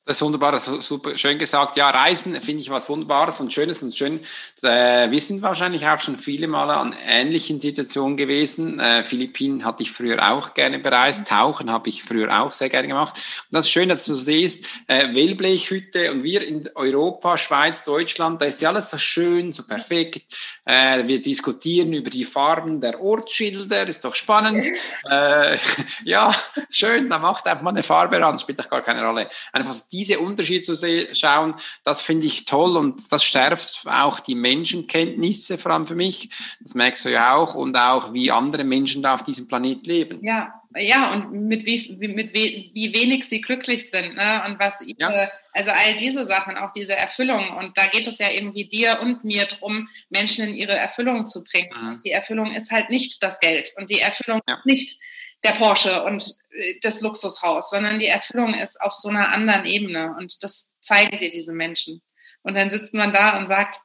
[0.10, 1.78] Das ist wunderbar, das ist super schön gesagt.
[1.78, 4.20] Ja, Reisen finde ich was Wunderbares und Schönes und schön.
[4.64, 8.80] Äh, wir sind wahrscheinlich auch schon viele Male an ähnlichen Situationen gewesen.
[8.80, 11.28] Äh, Philippinen hatte ich früher auch gerne bereist.
[11.28, 13.18] Tauchen habe ich früher auch sehr gerne gemacht.
[13.18, 18.42] Und das ist schön, dass du siehst, äh, Wellblechhütte und wir in Europa, Schweiz, Deutschland,
[18.42, 20.24] da ist ja alles so schön, so perfekt.
[20.66, 24.66] Äh, wir diskutieren über die Farben der Ortsschilder, ist doch spannend.
[26.04, 26.34] ja,
[26.72, 29.30] schön, da macht einfach mal eine Farbe ran, spielt doch gar keine Rolle.
[29.54, 30.76] Einfach die diese Unterschiede zu
[31.14, 36.30] schauen, das finde ich toll und das stärkt auch die Menschenkenntnisse, vor allem für mich.
[36.62, 40.20] Das merkst du ja auch und auch, wie andere Menschen da auf diesem Planet leben.
[40.22, 44.44] Ja, ja, und mit wie, mit wie, wie wenig sie glücklich sind, ne?
[44.46, 45.32] Und was ihre, ja.
[45.52, 47.58] also all diese Sachen, auch diese Erfüllung.
[47.58, 51.44] Und da geht es ja irgendwie dir und mir drum, Menschen in ihre Erfüllung zu
[51.44, 51.72] bringen.
[51.74, 52.02] Mhm.
[52.06, 54.56] Die Erfüllung ist halt nicht das Geld und die Erfüllung ja.
[54.56, 55.00] ist nicht
[55.44, 60.16] der Porsche und äh, das Luxushaus, sondern die Erfüllung ist auf so einer anderen Ebene
[60.18, 62.02] und das zeigen dir diese Menschen.
[62.42, 63.80] Und dann sitzt man da und sagt,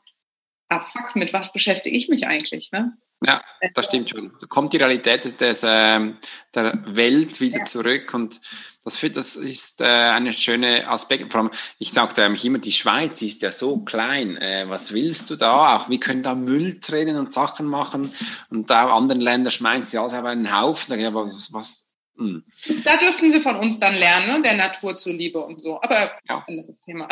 [0.68, 2.72] ah fuck, mit was beschäftige ich mich eigentlich?
[2.72, 2.96] Ne?
[3.26, 3.42] Ja,
[3.74, 4.32] das stimmt schon.
[4.40, 6.12] Da kommt die Realität des, des äh,
[6.54, 7.64] der Welt wieder ja.
[7.64, 8.40] zurück und
[8.84, 11.32] das, das ist äh, eine schöne Aspekt.
[11.32, 14.37] Vor allem, ich sagte mich immer, die Schweiz ist ja so klein.
[14.37, 15.76] Äh, was willst du da?
[15.76, 18.12] Auch wir können da Müll trennen und Sachen machen
[18.50, 21.00] und da anderen Länder schmeißen sie alles auf einen Haufen.
[21.00, 22.44] Da, aber was, was hm.
[22.84, 24.42] Da dürften sie von uns dann lernen, ne?
[24.42, 25.80] der Natur zuliebe und so.
[25.80, 26.44] Aber ja.
[26.46, 27.08] anderes Thema.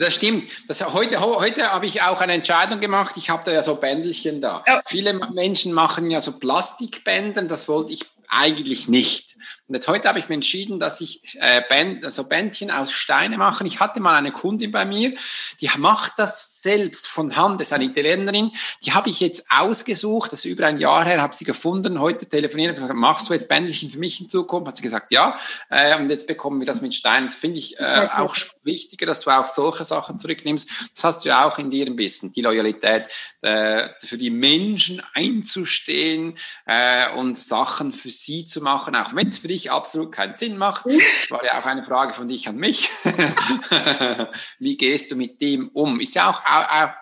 [0.00, 0.50] Das stimmt.
[0.68, 3.16] Das, heute heute habe ich auch eine Entscheidung gemacht.
[3.16, 4.62] Ich habe da ja so Bändelchen da.
[4.66, 4.82] Ja.
[4.86, 7.42] Viele Menschen machen ja so Plastikbänder.
[7.42, 9.36] Das wollte ich eigentlich nicht.
[9.66, 13.36] Und jetzt heute habe ich mir entschieden, dass ich äh, Bänd, also Bändchen aus Steine
[13.36, 13.66] mache.
[13.66, 15.14] Ich hatte mal eine Kundin bei mir,
[15.60, 17.60] die macht das selbst von Hand.
[17.60, 18.52] Das ist eine Italienerin.
[18.84, 20.32] Die habe ich jetzt ausgesucht.
[20.32, 22.00] Das ist über ein Jahr her, habe sie gefunden.
[22.00, 24.68] Heute telefoniert, gesagt, machst du jetzt Bändelchen für mich in Zukunft?
[24.68, 25.38] Hat sie gesagt, ja.
[25.70, 27.26] Äh, und jetzt bekommen wir das mit Steinen.
[27.26, 30.68] Das finde ich äh, auch wichtiger, dass du auch solche Sachen zurücknimmst.
[30.94, 33.08] Das hast du ja auch in dir ein bisschen, die Loyalität
[33.42, 39.38] äh, für die Menschen einzustehen äh, und Sachen für sie zu machen, auch wenn es
[39.38, 40.86] für dich absolut keinen Sinn macht.
[40.86, 42.90] Das war ja auch eine Frage von dich an mich.
[44.58, 46.00] Wie gehst du mit dem um?
[46.00, 46.42] Ist ja auch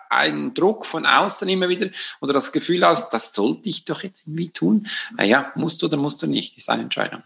[0.09, 1.89] ein Druck von außen immer wieder
[2.21, 4.87] oder das Gefühl hast, das sollte ich doch jetzt irgendwie tun.
[5.15, 7.23] Naja, musst du oder musst du nicht, ist eine Entscheidung.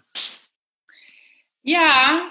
[1.63, 2.21] Ja,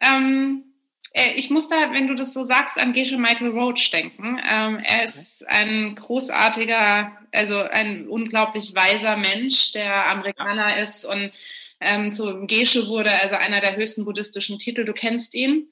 [0.00, 0.64] ähm,
[1.12, 4.40] äh, ich muss da, wenn du das so sagst, an Gesche Michael Roach denken.
[4.50, 11.32] Ähm, er ist ein großartiger, also ein unglaublich weiser Mensch, der Amerikaner ist und
[11.80, 14.84] ähm, zu Gesche wurde, also einer der höchsten buddhistischen Titel.
[14.84, 15.70] Du kennst ihn.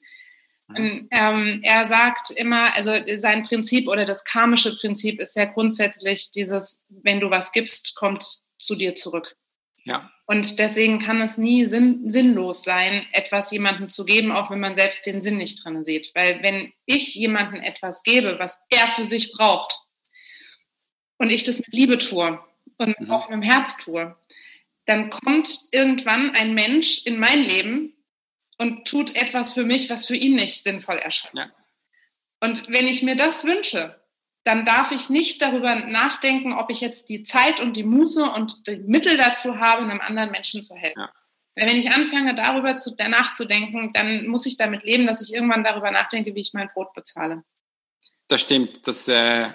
[0.69, 6.31] Und, ähm, er sagt immer, also sein Prinzip oder das karmische Prinzip ist ja grundsätzlich
[6.31, 8.23] dieses, wenn du was gibst, kommt
[8.59, 9.37] zu dir zurück.
[9.85, 10.11] Ja.
[10.25, 14.75] Und deswegen kann es nie sinn, sinnlos sein, etwas jemandem zu geben, auch wenn man
[14.75, 16.11] selbst den Sinn nicht drin sieht.
[16.13, 19.87] Weil wenn ich jemandem etwas gebe, was er für sich braucht,
[21.17, 22.39] und ich das mit Liebe tue
[22.77, 23.09] und mit mhm.
[23.09, 24.15] offenem Herz tue,
[24.87, 27.93] dann kommt irgendwann ein Mensch in mein Leben
[28.57, 31.35] und tut etwas für mich, was für ihn nicht sinnvoll erscheint.
[31.35, 31.51] Ja.
[32.39, 34.01] Und wenn ich mir das wünsche,
[34.43, 38.65] dann darf ich nicht darüber nachdenken, ob ich jetzt die Zeit und die Muße und
[38.67, 41.01] die Mittel dazu habe, einem anderen Menschen zu helfen.
[41.01, 41.11] Ja.
[41.55, 45.63] Weil wenn ich anfange, darüber zu, nachzudenken, dann muss ich damit leben, dass ich irgendwann
[45.63, 47.43] darüber nachdenke, wie ich mein Brot bezahle.
[48.29, 49.49] Das stimmt, das, äh,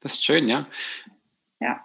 [0.00, 0.66] das ist schön, ja.
[1.58, 1.82] Ja.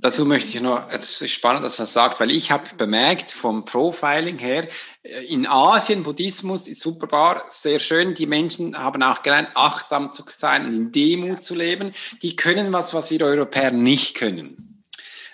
[0.00, 3.30] Dazu möchte ich noch, es ist spannend, dass du das sagst, weil ich habe bemerkt,
[3.30, 4.68] vom Profiling her,
[5.02, 8.12] äh, in Asien, Buddhismus ist super, sehr schön.
[8.12, 11.92] Die Menschen haben auch gelernt, achtsam zu sein und in Demut zu leben.
[12.20, 14.84] Die können was, was wir Europäer nicht können.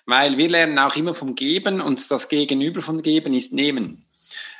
[0.06, 4.06] Weil wir lernen auch immer vom Geben und das Gegenüber von Geben ist Nehmen.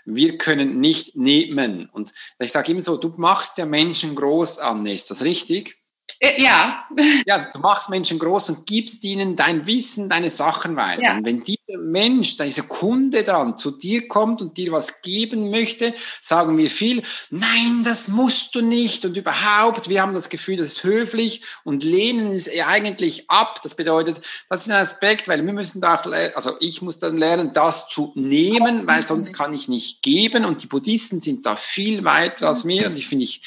[0.05, 1.89] Wir können nicht nehmen.
[1.89, 5.84] Und ich sage immer so, du machst ja Menschen groß an, ist das richtig?
[6.25, 6.81] Äh, ja.
[7.27, 11.03] Ja, du machst Menschen groß und gibst ihnen dein Wissen, deine Sachen weiter.
[11.03, 11.17] Ja.
[11.17, 15.93] Und wenn dieser Mensch, dieser Kunde dann zu dir kommt und dir was geben möchte,
[16.21, 20.69] sagen wir viel, nein, das musst du nicht und überhaupt, wir haben das Gefühl, das
[20.69, 23.61] ist höflich und lehnen es eigentlich ab.
[23.63, 25.97] Das bedeutet, das ist ein Aspekt, weil wir müssen da,
[26.35, 30.63] also ich muss dann lernen, das zu nehmen, weil sonst kann ich nicht geben und
[30.63, 33.43] die Buddhisten sind da viel weiter als mir und ich finde ich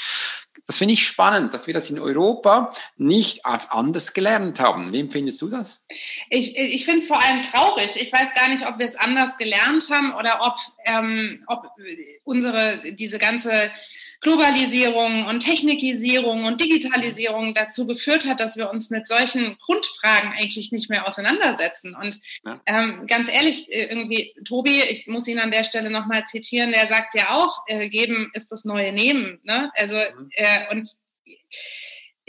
[0.67, 4.91] das finde ich spannend, dass wir das in Europa nicht anders gelernt haben.
[4.91, 5.81] Wie empfindest du das?
[6.29, 7.95] Ich, ich finde es vor allem traurig.
[7.95, 11.71] Ich weiß gar nicht, ob wir es anders gelernt haben oder ob, ähm, ob
[12.25, 13.71] unsere, diese ganze
[14.21, 20.71] Globalisierung und Technikisierung und Digitalisierung dazu geführt hat, dass wir uns mit solchen Grundfragen eigentlich
[20.71, 21.95] nicht mehr auseinandersetzen.
[21.95, 22.59] Und ja.
[22.65, 26.87] ähm, ganz ehrlich, äh, irgendwie, Tobi, ich muss ihn an der Stelle nochmal zitieren, der
[26.87, 29.39] sagt ja auch, äh, geben ist das neue Nehmen.
[29.43, 29.71] Ne?
[29.75, 30.29] Also, mhm.
[30.33, 30.89] äh, und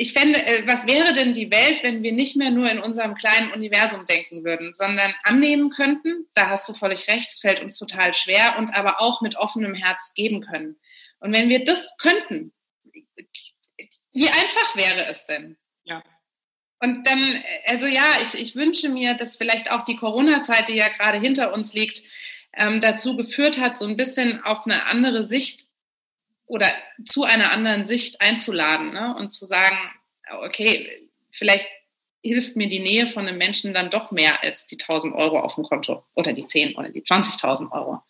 [0.00, 3.16] ich fände, äh, was wäre denn die Welt, wenn wir nicht mehr nur in unserem
[3.16, 7.78] kleinen Universum denken würden, sondern annehmen könnten, da hast du völlig recht, es fällt uns
[7.78, 10.76] total schwer, und aber auch mit offenem Herz geben können.
[11.20, 12.52] Und wenn wir das könnten,
[14.12, 15.56] wie einfach wäre es denn?
[15.84, 16.02] Ja.
[16.80, 17.18] Und dann,
[17.66, 21.52] also ja, ich, ich wünsche mir, dass vielleicht auch die Corona-Zeit, die ja gerade hinter
[21.52, 22.02] uns liegt,
[22.54, 25.66] ähm, dazu geführt hat, so ein bisschen auf eine andere Sicht
[26.46, 26.66] oder
[27.04, 29.14] zu einer anderen Sicht einzuladen ne?
[29.16, 29.76] und zu sagen,
[30.42, 31.68] okay, vielleicht
[32.22, 35.54] hilft mir die Nähe von einem Menschen dann doch mehr als die 1000 Euro auf
[35.54, 38.02] dem Konto oder die 10 oder die 20.000 Euro.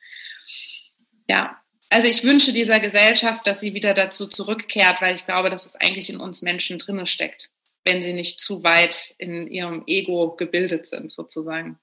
[1.29, 5.67] Ja, also ich wünsche dieser Gesellschaft, dass sie wieder dazu zurückkehrt, weil ich glaube, dass
[5.67, 7.51] es eigentlich in uns Menschen drinne steckt,
[7.85, 11.79] wenn sie nicht zu weit in ihrem Ego gebildet sind, sozusagen.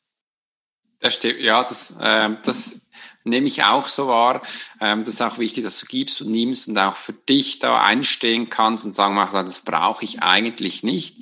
[0.99, 2.87] Das stimmt, ja, das, äh, das
[3.25, 4.41] nehme ich auch so wahr.
[4.79, 7.81] Ähm, das ist auch wichtig, dass du gibst und nimmst und auch für dich da
[7.81, 11.17] einstehen kannst und sagen, das brauche ich eigentlich nicht.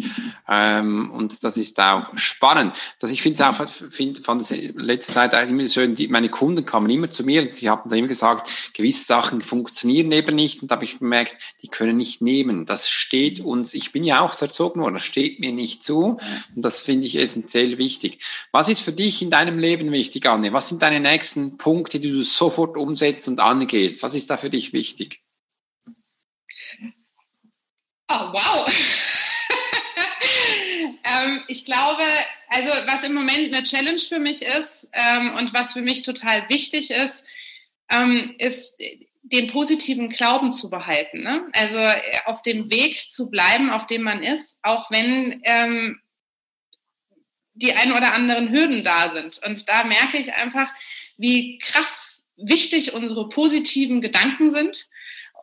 [0.48, 2.78] Ähm, und das ist auch spannend.
[3.00, 6.30] Das, ich finde es auch, find, fand es letzte Zeit eigentlich immer schön, die, meine
[6.30, 10.36] Kunden kamen immer zu mir und sie haben dann immer gesagt, gewisse Sachen funktionieren eben
[10.36, 12.66] nicht und da habe ich bemerkt, die können nicht nehmen.
[12.66, 16.18] Das steht uns, ich bin ja auch erzogen worden, das steht mir nicht zu
[16.56, 18.20] und das finde ich essentiell wichtig.
[18.52, 20.52] Was ist für dich in deinem Leben wichtig, Anne?
[20.52, 21.93] Was sind deine nächsten Punkte?
[21.94, 24.04] Punkte, die du sofort umsetzt und angehst?
[24.04, 25.22] Was ist da für dich wichtig?
[28.10, 28.68] Oh, wow.
[31.04, 32.04] ähm, ich glaube,
[32.48, 36.48] also was im Moment eine Challenge für mich ist ähm, und was für mich total
[36.50, 37.28] wichtig ist,
[37.90, 38.82] ähm, ist
[39.24, 41.24] den positiven Glauben zu behalten.
[41.24, 41.48] Ne?
[41.54, 46.02] Also äh, auf dem Weg zu bleiben, auf dem man ist, auch wenn ähm,
[47.56, 49.40] die ein oder anderen Hürden da sind.
[49.46, 50.72] Und da merke ich einfach,
[51.18, 54.88] wie krass wichtig unsere positiven Gedanken sind.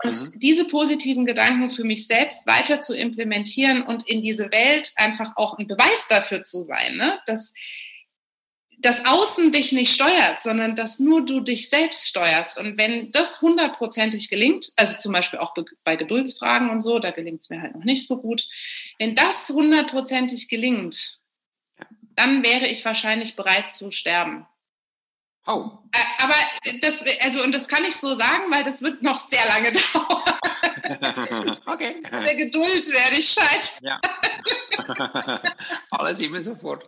[0.03, 0.41] Und mhm.
[0.41, 5.59] diese positiven Gedanken für mich selbst weiter zu implementieren und in diese Welt einfach auch
[5.59, 7.21] ein Beweis dafür zu sein, ne?
[7.27, 7.53] dass
[8.81, 12.59] das Außen dich nicht steuert, sondern dass nur du dich selbst steuerst.
[12.59, 15.55] Und wenn das hundertprozentig gelingt, also zum Beispiel auch
[15.85, 18.49] bei Geduldsfragen und so, da gelingt es mir halt noch nicht so gut,
[18.99, 21.19] wenn das hundertprozentig gelingt,
[22.17, 24.47] dann wäre ich wahrscheinlich bereit zu sterben.
[25.51, 25.79] Oh.
[26.23, 26.35] Aber
[26.81, 31.57] das, also, und das kann ich so sagen, weil das wird noch sehr lange dauern.
[31.67, 32.01] okay.
[32.11, 33.83] Der Geduld werde ich scheitern.
[33.83, 34.01] Ja.
[35.91, 36.85] Alles immer sofort.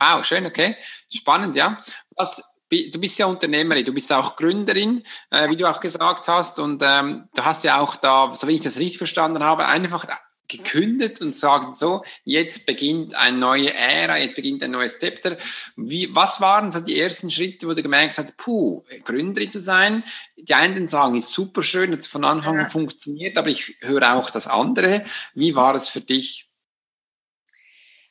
[0.00, 0.76] wow, schön, okay.
[1.12, 1.82] Spannend, ja.
[2.16, 6.58] Was, du bist ja Unternehmerin, du bist auch Gründerin, äh, wie du auch gesagt hast,
[6.58, 10.06] und ähm, du hast ja auch da, so wie ich das richtig verstanden habe, einfach
[10.48, 15.36] gekündigt und sagen so, jetzt beginnt eine neue Ära, jetzt beginnt ein neues Chapter.
[15.76, 20.02] Wie, was waren so die ersten Schritte, wo du gemerkt hast, puh, Gründerin zu sein?
[20.36, 24.30] Die einen sagen, ist super schön, hat von Anfang an funktioniert, aber ich höre auch
[24.30, 25.04] das andere.
[25.34, 26.46] Wie war es für dich?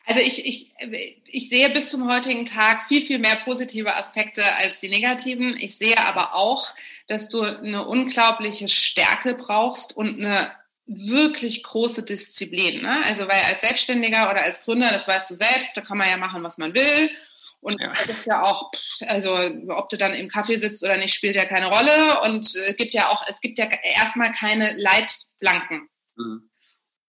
[0.05, 0.71] Also ich, ich,
[1.25, 5.57] ich sehe bis zum heutigen Tag viel, viel mehr positive Aspekte als die negativen.
[5.57, 6.73] Ich sehe aber auch,
[7.07, 10.51] dass du eine unglaubliche Stärke brauchst und eine
[10.87, 12.81] wirklich große Disziplin.
[12.81, 13.03] Ne?
[13.05, 16.17] Also weil als Selbstständiger oder als Gründer, das weißt du selbst, da kann man ja
[16.17, 17.09] machen, was man will.
[17.61, 17.89] Und ja.
[17.89, 18.71] das ist ja auch,
[19.07, 19.33] also
[19.69, 22.21] ob du dann im Kaffee sitzt oder nicht, spielt ja keine Rolle.
[22.21, 25.89] Und es äh, gibt ja auch, es gibt ja erstmal keine Leitplanken.
[26.15, 26.49] Mhm.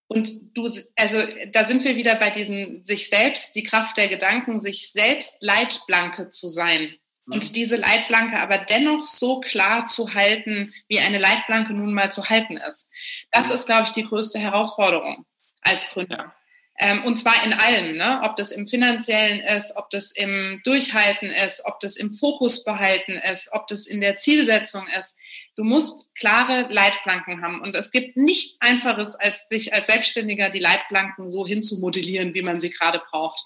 [0.09, 4.61] Und du, also da sind wir wieder bei diesen sich selbst, die Kraft der Gedanken,
[4.61, 6.97] sich selbst Leitblanke zu sein.
[7.27, 7.35] Mhm.
[7.35, 12.29] Und diese Leitblanke aber dennoch so klar zu halten, wie eine Leitblanke nun mal zu
[12.29, 12.91] halten ist.
[13.31, 13.55] Das mhm.
[13.55, 15.27] ist, glaube ich, die größte Herausforderung
[15.63, 16.17] als Gründer.
[16.17, 16.33] Ja.
[16.79, 18.21] Ähm, und zwar in allem, ne?
[18.23, 23.21] ob das im finanziellen ist, ob das im Durchhalten ist, ob das im Fokus behalten
[23.31, 25.19] ist, ob das in der Zielsetzung ist.
[25.57, 27.63] Du musst klare Leitplanken haben.
[27.63, 32.61] Und es gibt nichts Einfaches, als sich als Selbstständiger die Leitplanken so hinzumodellieren, wie man
[32.61, 33.43] sie gerade braucht.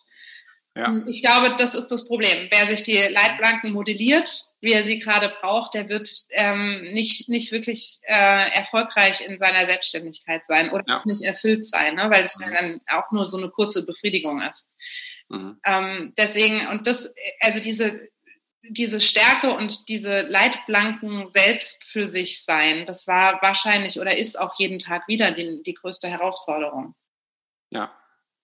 [0.76, 1.02] Ja.
[1.08, 2.48] Ich glaube, das ist das Problem.
[2.50, 4.30] Wer sich die Leitplanken modelliert,
[4.60, 9.66] wie er sie gerade braucht, der wird ähm, nicht, nicht wirklich äh, erfolgreich in seiner
[9.66, 11.02] Selbstständigkeit sein oder ja.
[11.04, 12.08] nicht erfüllt sein, ne?
[12.10, 12.52] weil es mhm.
[12.52, 14.72] dann auch nur so eine kurze Befriedigung ist.
[15.28, 15.60] Mhm.
[15.64, 18.08] Ähm, deswegen, und das, also diese,
[18.62, 24.54] diese Stärke und diese Leitplanken selbst für sich sein, das war wahrscheinlich oder ist auch
[24.58, 26.94] jeden Tag wieder die, die größte Herausforderung.
[27.70, 27.92] Ja.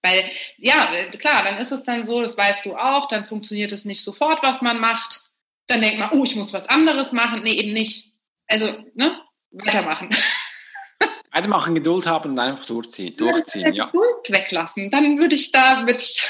[0.06, 0.88] Weil, ja,
[1.18, 4.42] klar, dann ist es dann so, das weißt du auch, dann funktioniert es nicht sofort,
[4.42, 5.22] was man macht.
[5.66, 7.42] Dann denkt man, oh, ich muss was anderes machen.
[7.42, 8.12] Nee, eben nicht.
[8.46, 10.10] Also, ne, weitermachen.
[11.32, 13.14] Weitermachen, Geduld haben und einfach durchziehen.
[13.16, 13.86] Durchziehen, ja.
[13.86, 14.90] Geduld weglassen.
[14.90, 16.26] Dann würde ich da mit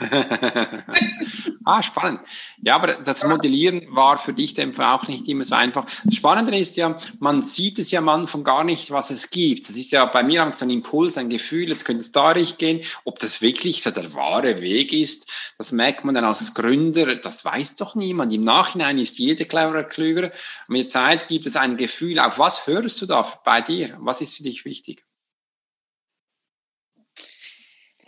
[1.64, 2.20] ah, spannend.
[2.62, 5.84] Ja, aber das Modellieren war für dich dem auch nicht immer so einfach.
[6.04, 9.68] Das Spannende ist ja, man sieht es ja am Anfang gar nicht, was es gibt.
[9.68, 12.58] Das ist ja bei mir so ein Impuls, ein Gefühl, jetzt könnte es da richtig
[12.58, 12.80] gehen.
[13.04, 17.44] Ob das wirklich so der wahre Weg ist, das merkt man dann als Gründer, das
[17.44, 18.32] weiß doch niemand.
[18.32, 20.32] Im Nachhinein ist jeder cleverer, klüger.
[20.68, 22.18] Mit Zeit gibt es ein Gefühl.
[22.18, 23.96] Auf was hörst du da bei dir?
[24.00, 25.04] Was ist für dich wichtig?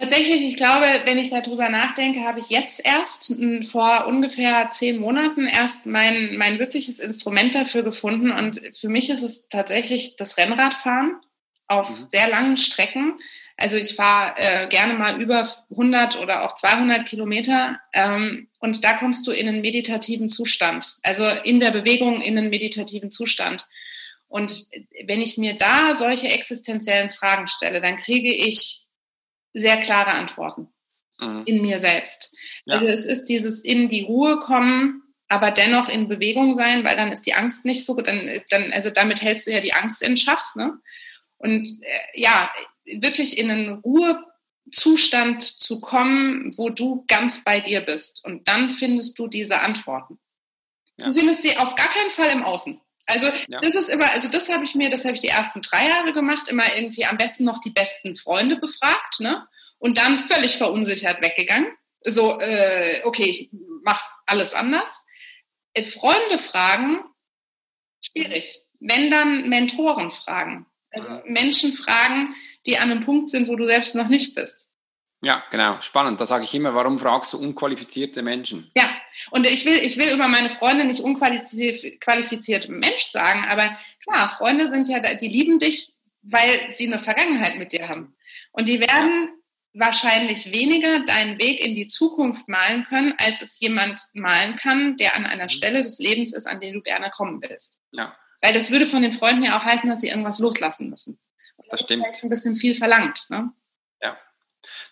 [0.03, 3.37] Tatsächlich, ich glaube, wenn ich darüber nachdenke, habe ich jetzt erst
[3.71, 8.33] vor ungefähr zehn Monaten erst mein, mein wirkliches Instrument dafür gefunden.
[8.33, 11.21] Und für mich ist es tatsächlich das Rennradfahren
[11.69, 12.07] auf mhm.
[12.09, 13.15] sehr langen Strecken.
[13.57, 18.95] Also ich fahre äh, gerne mal über 100 oder auch 200 Kilometer ähm, und da
[18.95, 23.69] kommst du in einen meditativen Zustand, also in der Bewegung in einen meditativen Zustand.
[24.27, 24.67] Und
[25.05, 28.82] wenn ich mir da solche existenziellen Fragen stelle, dann kriege ich
[29.53, 30.69] sehr klare Antworten
[31.21, 31.43] mhm.
[31.47, 32.37] in mir selbst.
[32.65, 32.75] Ja.
[32.75, 37.13] Also es ist dieses in die Ruhe kommen, aber dennoch in Bewegung sein, weil dann
[37.13, 40.17] ist die Angst nicht so, dann, dann also damit hältst du ja die Angst in
[40.17, 40.55] Schach.
[40.55, 40.79] Ne?
[41.39, 42.51] Und äh, ja,
[42.85, 48.25] wirklich in einen Ruhezustand zu kommen, wo du ganz bei dir bist.
[48.25, 50.19] Und dann findest du diese Antworten.
[50.99, 51.07] Ja.
[51.07, 52.81] Du findest sie auf gar keinen Fall im Außen.
[53.13, 53.61] Also ja.
[53.61, 56.13] das ist immer, also das habe ich mir, das habe ich die ersten drei Jahre
[56.13, 59.47] gemacht, immer irgendwie am besten noch die besten Freunde befragt, ne?
[59.79, 61.69] Und dann völlig verunsichert weggegangen.
[62.05, 63.51] So, äh, okay, ich
[63.85, 65.05] mache alles anders.
[65.75, 67.05] Äh, Freunde fragen,
[68.01, 68.61] schwierig.
[68.81, 70.67] Wenn dann Mentoren fragen.
[70.91, 71.21] Also mhm.
[71.27, 72.35] Menschen fragen,
[72.67, 74.72] die an einem Punkt sind, wo du selbst noch nicht bist.
[75.23, 75.81] Ja, genau.
[75.81, 76.21] Spannend.
[76.21, 78.71] Da sage ich immer, warum fragst du unqualifizierte Menschen?
[78.77, 78.91] Ja,
[79.31, 84.69] und ich will, ich will über meine Freunde nicht unqualifiziert Mensch sagen, aber klar, Freunde
[84.69, 88.17] sind ja, die lieben dich, weil sie eine Vergangenheit mit dir haben.
[88.51, 89.31] Und die werden
[89.75, 95.17] wahrscheinlich weniger deinen Weg in die Zukunft malen können, als es jemand malen kann, der
[95.17, 95.51] an einer mhm.
[95.51, 97.81] Stelle des Lebens ist, an den du gerne kommen willst.
[97.93, 98.15] Ja.
[98.43, 101.21] Weil das würde von den Freunden ja auch heißen, dass sie irgendwas loslassen müssen.
[101.57, 102.07] Und das, das stimmt.
[102.09, 103.27] Ist ein bisschen viel verlangt.
[103.31, 103.53] Ne?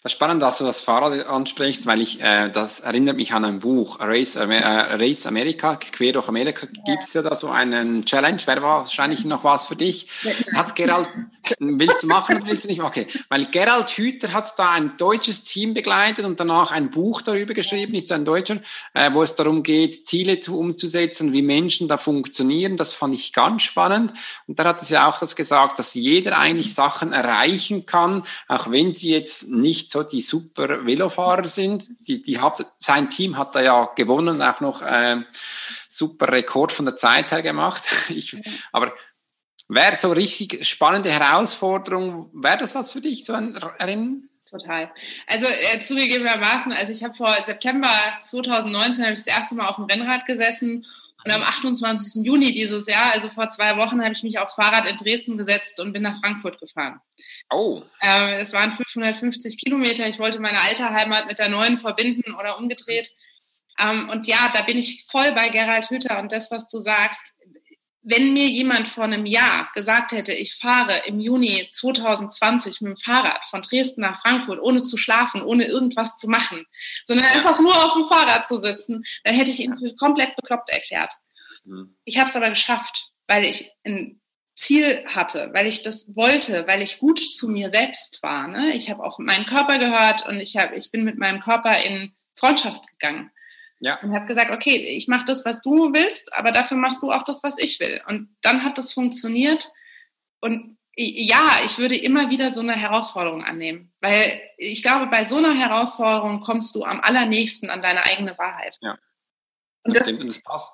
[0.03, 3.45] Das ist spannend, dass du das Fahrrad ansprichst, weil ich, äh, das erinnert mich an
[3.45, 8.03] ein Buch, Race, äh, Race America, quer durch Amerika, gibt es ja da so einen
[8.07, 10.09] Challenge, wäre wahrscheinlich noch was für dich.
[10.55, 11.07] Hat Gerald,
[11.59, 12.83] willst du machen oder willst du nicht?
[12.83, 17.53] Okay, weil Gerald Hüther hat da ein deutsches Team begleitet und danach ein Buch darüber
[17.53, 18.57] geschrieben, ist ein Deutscher,
[18.95, 22.79] äh, wo es darum geht, Ziele zu, umzusetzen, wie Menschen da funktionieren.
[22.79, 24.15] Das fand ich ganz spannend.
[24.47, 28.71] Und da hat es ja auch das gesagt, dass jeder eigentlich Sachen erreichen kann, auch
[28.71, 31.85] wenn sie jetzt nicht so die super Velofahrer sind.
[32.07, 35.17] Die, die hat, sein Team hat da ja gewonnen, auch noch äh,
[35.89, 37.85] super Rekord von der Zeit her gemacht.
[38.11, 38.37] Ich,
[38.73, 38.93] aber
[39.73, 44.29] Wäre so richtig spannende Herausforderung, wäre das was für dich, so ein Rennen?
[44.45, 44.91] Total.
[45.29, 47.89] Also äh, zugegebenermaßen, also ich habe vor September
[48.25, 50.85] 2019 habe ich das erste Mal auf dem Rennrad gesessen
[51.25, 52.25] und am 28.
[52.25, 55.79] Juni dieses Jahr, also vor zwei Wochen, habe ich mich aufs Fahrrad in Dresden gesetzt
[55.81, 57.01] und bin nach Frankfurt gefahren.
[57.51, 57.83] Oh.
[58.01, 60.07] Äh, es waren 550 Kilometer.
[60.07, 63.11] Ich wollte meine alte Heimat mit der neuen verbinden oder umgedreht.
[63.79, 67.35] Ähm, und ja, da bin ich voll bei Gerald Hüther und das, was du sagst.
[68.11, 72.97] Wenn mir jemand vor einem Jahr gesagt hätte, ich fahre im Juni 2020 mit dem
[72.97, 76.67] Fahrrad von Dresden nach Frankfurt, ohne zu schlafen, ohne irgendwas zu machen,
[77.05, 80.71] sondern einfach nur auf dem Fahrrad zu sitzen, dann hätte ich ihn für komplett bekloppt
[80.71, 81.13] erklärt.
[81.65, 81.97] Mhm.
[82.05, 84.21] Ich habe es aber geschafft, weil ich ein
[84.57, 88.49] Ziel hatte, weil ich das wollte, weil ich gut zu mir selbst war.
[88.49, 88.75] Ne?
[88.75, 92.13] Ich habe auf meinen Körper gehört und ich, hab, ich bin mit meinem Körper in
[92.35, 93.31] Freundschaft gegangen.
[93.81, 93.99] Ja.
[94.03, 97.25] Und habe gesagt, okay, ich mache das, was du willst, aber dafür machst du auch
[97.25, 98.01] das, was ich will.
[98.07, 99.69] Und dann hat das funktioniert.
[100.41, 105.37] Und ja, ich würde immer wieder so eine Herausforderung annehmen, weil ich glaube, bei so
[105.37, 108.77] einer Herausforderung kommst du am allernächsten an deine eigene Wahrheit.
[108.83, 108.99] Ja.
[109.83, 110.73] Und das, das passt.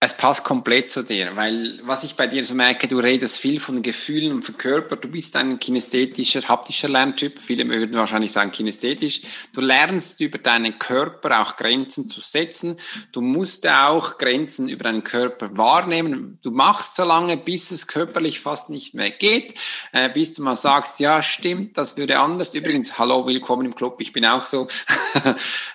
[0.00, 3.58] Es passt komplett zu dir, weil was ich bei dir so merke, du redest viel
[3.58, 4.96] von Gefühlen und von Körper.
[4.96, 7.40] Du bist ein kinästhetischer, haptischer Lerntyp.
[7.40, 9.22] Viele würden wahrscheinlich sagen kinästhetisch.
[9.54, 12.76] Du lernst über deinen Körper auch Grenzen zu setzen.
[13.12, 16.38] Du musst auch Grenzen über deinen Körper wahrnehmen.
[16.42, 19.54] Du machst so lange, bis es körperlich fast nicht mehr geht,
[19.92, 22.54] äh, bis du mal sagst, ja, stimmt, das würde anders.
[22.54, 23.96] Übrigens, hallo, willkommen im Club.
[24.00, 24.68] Ich bin auch so.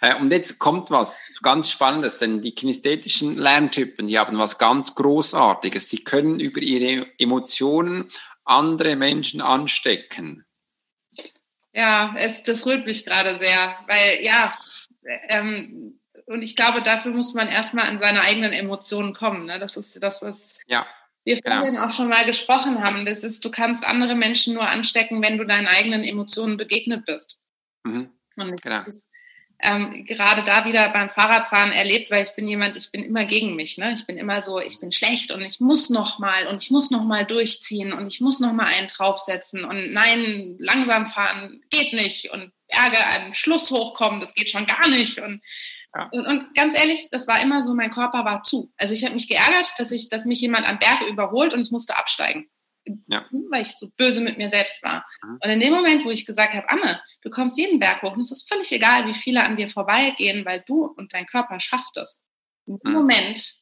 [0.01, 4.95] Äh, und jetzt kommt was ganz Spannendes, denn die kinästhetischen Lerntypen, die haben was ganz
[4.95, 5.89] Großartiges.
[5.89, 8.09] Sie können über ihre Emotionen
[8.45, 10.45] andere Menschen anstecken.
[11.73, 14.53] Ja, es, das rührt mich gerade sehr, weil ja,
[15.29, 19.45] ähm, und ich glaube, dafür muss man erstmal an seine eigenen Emotionen kommen.
[19.45, 19.59] Ne?
[19.59, 20.85] Das ist, das ist, ja,
[21.25, 21.57] wir genau.
[21.57, 23.05] vorhin auch schon mal gesprochen haben.
[23.05, 27.39] Das ist, du kannst andere Menschen nur anstecken, wenn du deinen eigenen Emotionen begegnet bist.
[27.83, 28.11] Mhm.
[28.35, 28.83] Und genau.
[28.83, 29.11] ist,
[29.61, 33.55] ähm, gerade da wieder beim Fahrradfahren erlebt, weil ich bin jemand, ich bin immer gegen
[33.55, 33.77] mich.
[33.77, 33.93] Ne?
[33.93, 36.91] Ich bin immer so, ich bin schlecht und ich muss noch mal und ich muss
[36.91, 41.93] noch mal durchziehen und ich muss noch mal einen draufsetzen und nein, langsam fahren geht
[41.93, 45.41] nicht und Berge an Schluss hochkommen, das geht schon gar nicht und
[45.95, 46.07] ja.
[46.11, 48.71] Und, und, ganz ehrlich, das war immer so, mein Körper war zu.
[48.77, 51.71] Also ich habe mich geärgert, dass ich, dass mich jemand am Berg überholt und ich
[51.71, 52.47] musste absteigen
[53.07, 53.25] ja.
[53.49, 55.05] weil ich so böse mit mir selbst war.
[55.23, 55.39] Mhm.
[55.41, 58.21] Und in dem Moment, wo ich gesagt habe, Anne, du kommst jeden Berg hoch und
[58.21, 61.97] es ist völlig egal, wie viele an dir vorbeigehen, weil du und dein Körper schafft
[61.97, 62.25] es.
[62.65, 62.97] In dem mhm.
[62.97, 63.55] Moment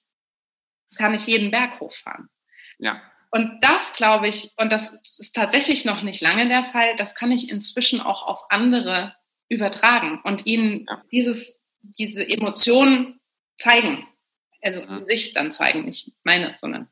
[0.96, 2.30] kann ich jeden Berg hochfahren.
[2.80, 3.02] Ja.
[3.32, 7.32] Und das glaube ich, und das ist tatsächlich noch nicht lange der Fall, das kann
[7.32, 9.16] ich inzwischen auch auf andere
[9.50, 11.04] übertragen und ihnen ja.
[11.12, 13.20] dieses, diese Emotionen
[13.58, 14.08] zeigen.
[14.62, 15.06] Also mhm.
[15.06, 16.90] sich dann zeigen, nicht meine, sondern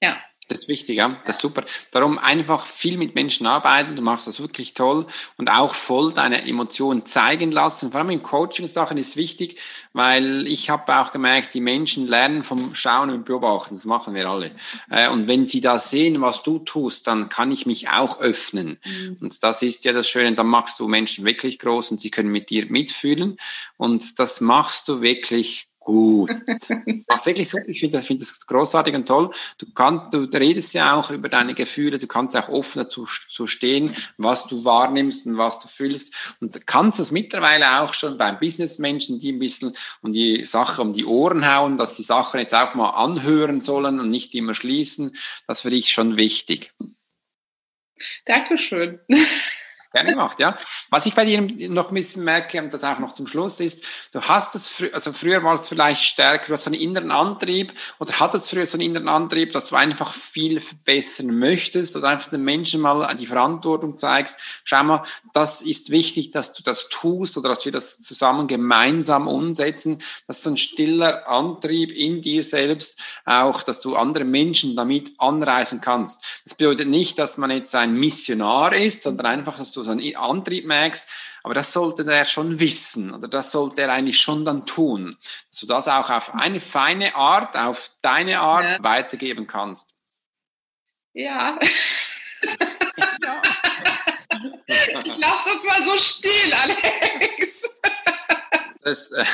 [0.00, 0.20] ja.
[0.48, 1.16] Das ist wichtig, ja.
[1.24, 1.64] Das ist super.
[1.90, 3.96] Darum einfach viel mit Menschen arbeiten.
[3.96, 7.92] Du machst das wirklich toll und auch voll deine Emotionen zeigen lassen.
[7.92, 9.60] Vor allem in Coaching-Sachen ist wichtig,
[9.92, 13.74] weil ich habe auch gemerkt, die Menschen lernen vom Schauen und Beobachten.
[13.74, 14.50] Das machen wir alle.
[14.90, 18.78] Äh, und wenn sie da sehen, was du tust, dann kann ich mich auch öffnen.
[18.84, 19.18] Mhm.
[19.20, 20.34] Und das ist ja das Schöne.
[20.34, 23.36] Dann machst du Menschen wirklich groß und sie können mit dir mitfühlen.
[23.76, 26.30] Und das machst du wirklich gut.
[27.08, 27.68] Mach's wirklich super.
[27.68, 29.30] Ich finde das, find das großartig und toll.
[29.58, 31.98] Du kannst, du redest ja auch über deine Gefühle.
[31.98, 36.34] Du kannst auch offen dazu, zu stehen, was du wahrnimmst und was du fühlst.
[36.40, 39.72] Und kannst das mittlerweile auch schon beim Businessmenschen, die ein bisschen
[40.02, 44.00] um die Sache um die Ohren hauen, dass die Sachen jetzt auch mal anhören sollen
[44.00, 45.12] und nicht immer schließen.
[45.46, 46.72] Das finde ich schon wichtig.
[48.24, 49.00] Dankeschön.
[49.94, 50.56] Gerne gemacht, ja.
[50.90, 53.86] Was ich bei dir noch ein bisschen merke, und das auch noch zum Schluss ist,
[54.10, 57.72] du hast es, frü also früher war es vielleicht stärker, du hast einen inneren Antrieb
[58.00, 62.28] oder hattest früher so einen inneren Antrieb, dass du einfach viel verbessern möchtest oder einfach
[62.28, 64.40] den Menschen mal die Verantwortung zeigst.
[64.64, 69.28] Schau mal, das ist wichtig, dass du das tust oder dass wir das zusammen gemeinsam
[69.28, 69.98] umsetzen.
[70.26, 75.80] Das ist ein stiller Antrieb in dir selbst, auch, dass du andere Menschen damit anreisen
[75.80, 76.42] kannst.
[76.44, 80.16] Das bedeutet nicht, dass man jetzt ein Missionar ist, sondern einfach, dass du so einen
[80.16, 81.10] Antrieb merkst,
[81.42, 85.16] aber das sollte er schon wissen oder das sollte er eigentlich schon dann tun,
[85.50, 88.82] dass du das auch auf eine feine Art, auf deine Art ja.
[88.82, 89.94] weitergeben kannst.
[91.12, 91.58] Ja.
[93.22, 93.42] ja.
[95.04, 97.62] ich lasse das mal so still, Alex.
[98.84, 99.24] Das, äh,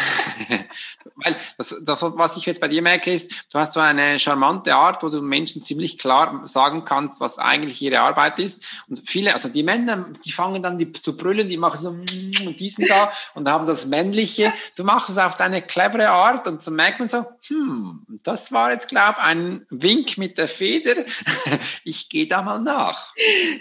[1.16, 4.74] weil das, das, was ich jetzt bei dir merke, ist, du hast so eine charmante
[4.74, 8.64] Art, wo du Menschen ziemlich klar sagen kannst, was eigentlich ihre Arbeit ist.
[8.88, 12.46] Und viele, also die Männer, die fangen dann die, zu brüllen, die machen so mm,
[12.46, 14.52] und diesen da und haben das Männliche.
[14.76, 18.72] Du machst es auf deine clevere Art und so merkt man so, hm, das war
[18.72, 20.94] jetzt, glaube ich, ein Wink mit der Feder.
[21.84, 23.12] ich gehe da mal nach.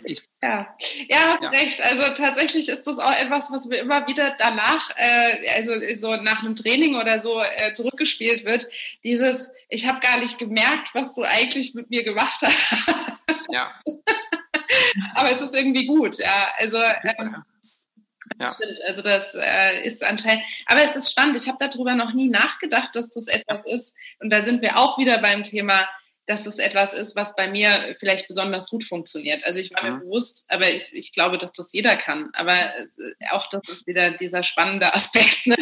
[0.04, 0.76] Ich, ja,
[1.10, 1.50] ja, hast ja.
[1.50, 1.82] recht.
[1.82, 6.40] Also tatsächlich ist das auch etwas, was wir immer wieder danach, äh, also so nach
[6.40, 8.68] einem Training oder so äh, zurückgespielt wird.
[9.04, 13.18] Dieses, ich habe gar nicht gemerkt, was du eigentlich mit mir gemacht hast.
[13.52, 13.74] Ja.
[15.16, 16.48] Aber es ist irgendwie gut, ja.
[16.58, 17.36] Also ähm,
[18.40, 18.54] ja.
[18.54, 21.36] Stimmt, also das äh, ist anscheinend, aber es ist spannend.
[21.36, 23.98] Ich habe darüber noch nie nachgedacht, dass das etwas ist.
[24.20, 25.88] Und da sind wir auch wieder beim Thema
[26.30, 29.44] dass das etwas ist, was bei mir vielleicht besonders gut funktioniert.
[29.46, 30.02] Also ich war mir mhm.
[30.02, 32.30] bewusst, aber ich, ich, glaube, dass das jeder kann.
[32.34, 32.84] Aber äh,
[33.32, 35.48] auch das ist wieder dieser spannende Aspekt.
[35.48, 35.56] Ne?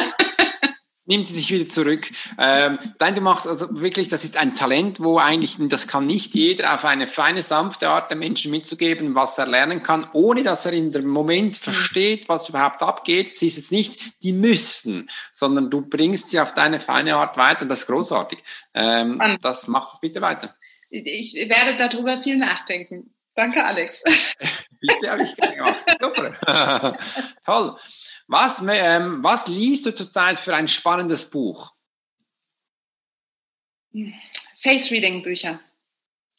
[1.08, 2.10] Nimmt sie sich wieder zurück.
[2.38, 6.34] Ähm, nein, du machst also wirklich, das ist ein Talent, wo eigentlich, das kann nicht
[6.34, 10.66] jeder auf eine feine, sanfte Art den Menschen mitzugeben, was er lernen kann, ohne dass
[10.66, 11.62] er in dem Moment mhm.
[11.62, 13.34] versteht, was überhaupt abgeht.
[13.34, 17.64] Sie ist jetzt nicht, die müssen, sondern du bringst sie auf deine feine Art weiter.
[17.64, 18.38] Das ist großartig.
[18.74, 20.54] Ähm, das macht es bitte weiter.
[20.90, 23.14] Ich werde darüber viel nachdenken.
[23.34, 24.02] Danke, Alex.
[24.80, 25.84] bitte habe ich gemacht.
[26.00, 26.98] Super.
[27.44, 27.76] Toll.
[28.28, 31.70] Was, ähm, was liest du zurzeit für ein spannendes Buch?
[34.60, 35.60] Face-Reading-Bücher.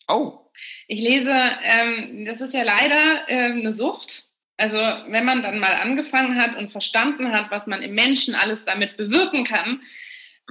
[0.07, 0.51] Oh.
[0.87, 1.33] Ich lese,
[1.63, 4.25] ähm, das ist ja leider ähm, eine Sucht.
[4.57, 8.65] Also wenn man dann mal angefangen hat und verstanden hat, was man im Menschen alles
[8.65, 9.81] damit bewirken kann,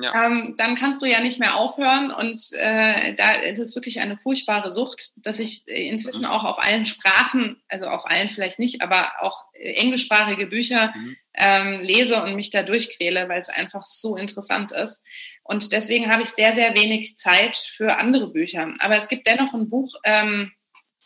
[0.01, 0.27] ja.
[0.27, 2.11] ähm, dann kannst du ja nicht mehr aufhören.
[2.11, 6.29] Und äh, da ist es wirklich eine furchtbare Sucht, dass ich inzwischen mhm.
[6.29, 11.17] auch auf allen Sprachen, also auf allen vielleicht nicht, aber auch englischsprachige Bücher mhm.
[11.39, 15.05] Ähm, lese und mich da durchquäle, weil es einfach so interessant ist.
[15.43, 18.75] Und deswegen habe ich sehr, sehr wenig Zeit für andere Bücher.
[18.81, 20.53] Aber es gibt dennoch ein Buch, ähm,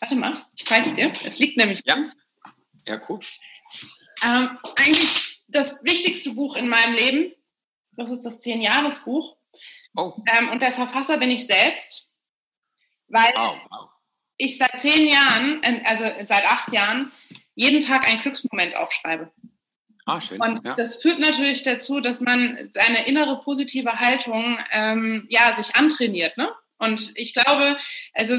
[0.01, 1.13] warte mal, ich zeige es dir.
[1.25, 1.81] Es liegt nämlich.
[1.85, 2.11] Ja,
[2.87, 3.21] ja cool.
[4.25, 7.33] Ähm, eigentlich das wichtigste Buch in meinem Leben
[7.97, 9.37] das ist das Zehn-Jahres-Buch.
[9.95, 10.15] Oh.
[10.39, 12.11] Ähm, und der Verfasser bin ich selbst,
[13.09, 13.89] weil oh, wow.
[14.39, 17.13] ich seit zehn Jahren, also seit acht Jahren,
[17.55, 19.31] jeden Tag einen Glücksmoment aufschreibe.
[20.05, 20.41] Ah, schön.
[20.41, 20.75] Und ja.
[20.75, 26.37] das führt natürlich dazu, dass man seine innere positive Haltung ähm, ja, sich antrainiert.
[26.37, 26.51] Ne?
[26.79, 27.79] Und ich glaube,
[28.13, 28.37] also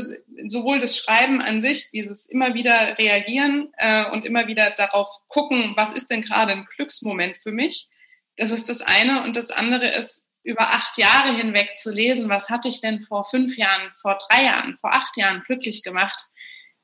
[0.47, 5.73] sowohl das Schreiben an sich, dieses immer wieder reagieren äh, und immer wieder darauf gucken,
[5.77, 7.87] was ist denn gerade ein Glücksmoment für mich,
[8.35, 9.23] das ist das eine.
[9.23, 13.23] Und das andere ist, über acht Jahre hinweg zu lesen, was hatte ich denn vor
[13.23, 16.19] fünf Jahren, vor drei Jahren, vor acht Jahren glücklich gemacht.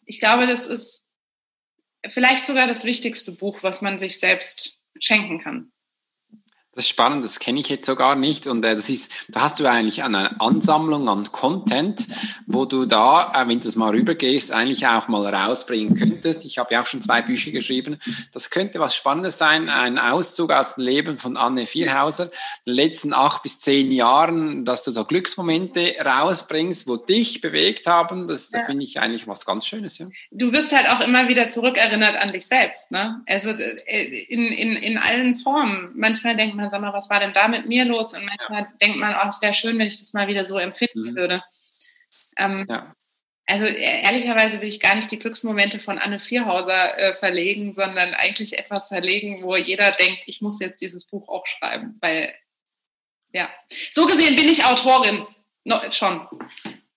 [0.05, 1.08] Ich glaube, das ist
[2.07, 5.71] vielleicht sogar das wichtigste Buch, was man sich selbst schenken kann.
[6.79, 8.47] Das ist spannend, das kenne ich jetzt sogar nicht.
[8.47, 12.07] Und äh, das ist, da hast du eigentlich eine Ansammlung an Content,
[12.47, 16.45] wo du da, äh, wenn du es mal rübergehst, eigentlich auch mal rausbringen könntest.
[16.45, 17.99] Ich habe ja auch schon zwei Bücher geschrieben.
[18.31, 22.31] Das könnte was Spannendes sein, ein Auszug aus dem Leben von Anne Vierhauser,
[22.65, 28.25] den letzten acht bis zehn Jahren, dass du so Glücksmomente rausbringst, wo dich bewegt haben.
[28.25, 28.63] Das ja.
[28.63, 29.97] finde ich eigentlich was ganz Schönes.
[29.97, 30.05] Ja.
[30.31, 32.93] Du wirst halt auch immer wieder zurückerinnert an dich selbst.
[32.93, 33.21] Ne?
[33.27, 35.91] Also äh, in, in, in allen Formen.
[35.97, 38.13] Manchmal denkt man, sag mal, was war denn da mit mir los?
[38.13, 38.67] Und manchmal ja.
[38.81, 41.15] denkt man, oh, es wäre schön, wenn ich das mal wieder so empfinden mhm.
[41.15, 41.43] würde.
[42.37, 42.95] Ähm, ja.
[43.49, 48.13] Also e-, ehrlicherweise will ich gar nicht die Glücksmomente von Anne Vierhauser äh, verlegen, sondern
[48.13, 52.33] eigentlich etwas verlegen, wo jeder denkt, ich muss jetzt dieses Buch auch schreiben, weil
[53.31, 53.49] ja,
[53.91, 55.25] so gesehen bin ich Autorin,
[55.63, 56.27] no, schon.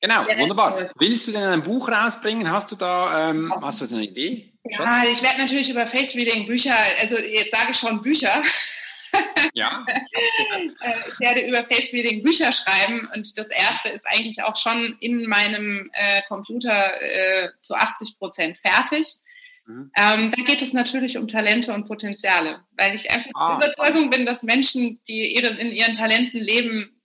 [0.01, 0.91] Genau, ja, wunderbar.
[0.99, 2.51] Willst du denn ein Buch rausbringen?
[2.51, 4.53] Hast du da ähm, hast du eine Idee?
[4.65, 8.43] Ja, ich werde natürlich über Face Reading Bücher, also jetzt sage ich schon Bücher.
[9.55, 14.57] Ja, äh, ich werde über Face Reading Bücher schreiben und das erste ist eigentlich auch
[14.57, 19.07] schon in meinem äh, Computer äh, zu 80 Prozent fertig.
[19.67, 19.91] Mhm.
[19.97, 24.11] Ähm, da geht es natürlich um Talente und Potenziale, weil ich einfach ah, der Überzeugung
[24.11, 27.01] bin, dass Menschen, die ihre, in ihren Talenten leben,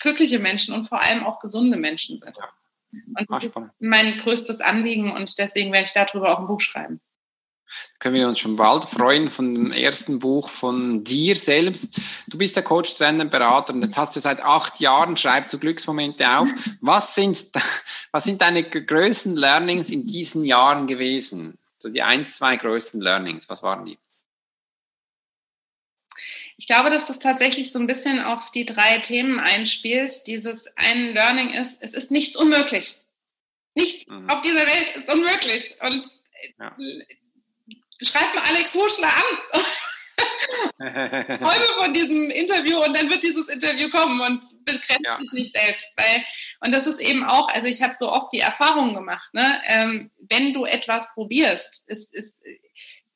[0.00, 2.36] glückliche Menschen und vor allem auch gesunde Menschen sind.
[2.36, 2.48] Ja.
[3.18, 6.60] Und ah, das ist mein größtes Anliegen und deswegen werde ich darüber auch ein Buch
[6.60, 7.00] schreiben
[7.98, 11.98] können wir uns schon bald freuen von dem ersten Buch von dir selbst.
[12.28, 15.58] Du bist der Coach, Trainer, Berater und jetzt hast du seit acht Jahren, schreibst du
[15.58, 16.48] Glücksmomente auf.
[16.80, 17.48] Was sind,
[18.12, 21.58] was sind deine größten Learnings in diesen Jahren gewesen?
[21.78, 23.98] So die eins, zwei größten Learnings, was waren die?
[26.56, 30.26] Ich glaube, dass das tatsächlich so ein bisschen auf die drei Themen einspielt.
[30.26, 33.00] Dieses ein Learning ist, es ist nichts unmöglich.
[33.74, 34.28] Nichts mhm.
[34.28, 35.78] auf dieser Welt ist unmöglich.
[35.80, 36.12] Und
[36.58, 36.76] ja
[38.04, 39.62] schreibt mal Alex Huschler an.
[40.78, 45.16] träume von diesem Interview und dann wird dieses Interview kommen und begrenzt ja.
[45.18, 45.94] dich nicht selbst.
[45.96, 46.24] Weil,
[46.60, 49.60] und das ist eben auch, also ich habe so oft die Erfahrung gemacht, ne?
[49.66, 52.36] Ähm, wenn du etwas probierst, ist, ist,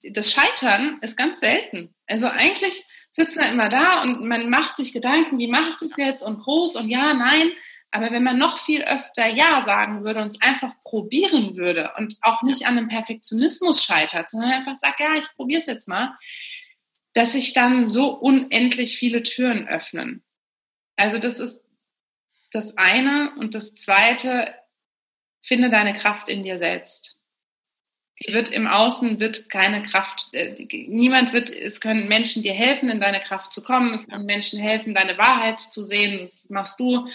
[0.03, 1.95] das Scheitern ist ganz selten.
[2.07, 5.97] Also eigentlich sitzt man immer da und man macht sich Gedanken, wie mache ich das
[5.97, 7.53] jetzt und groß und ja, nein.
[7.91, 12.19] Aber wenn man noch viel öfter Ja sagen würde und es einfach probieren würde und
[12.21, 16.17] auch nicht an einem Perfektionismus scheitert, sondern einfach sagt, ja, ich probiere es jetzt mal,
[17.15, 20.23] dass sich dann so unendlich viele Türen öffnen.
[20.97, 21.65] Also das ist
[22.53, 23.33] das eine.
[23.37, 24.55] Und das zweite,
[25.43, 27.27] finde deine Kraft in dir selbst.
[28.21, 32.91] Die wird im Außen, wird keine Kraft, äh, niemand wird, es können Menschen dir helfen,
[32.91, 33.95] in deine Kraft zu kommen.
[33.95, 36.19] Es können Menschen helfen, deine Wahrheit zu sehen.
[36.23, 37.09] Das machst du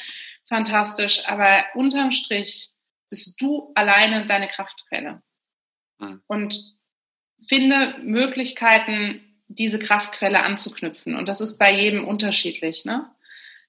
[0.53, 1.23] fantastisch.
[1.25, 2.69] Aber unterm Strich
[3.09, 5.21] bist du alleine deine Kraftquelle.
[5.99, 6.21] Mhm.
[6.27, 6.75] Und
[7.47, 11.15] finde Möglichkeiten, diese Kraftquelle anzuknüpfen.
[11.15, 12.85] Und das ist bei jedem unterschiedlich.
[12.85, 13.09] Ne?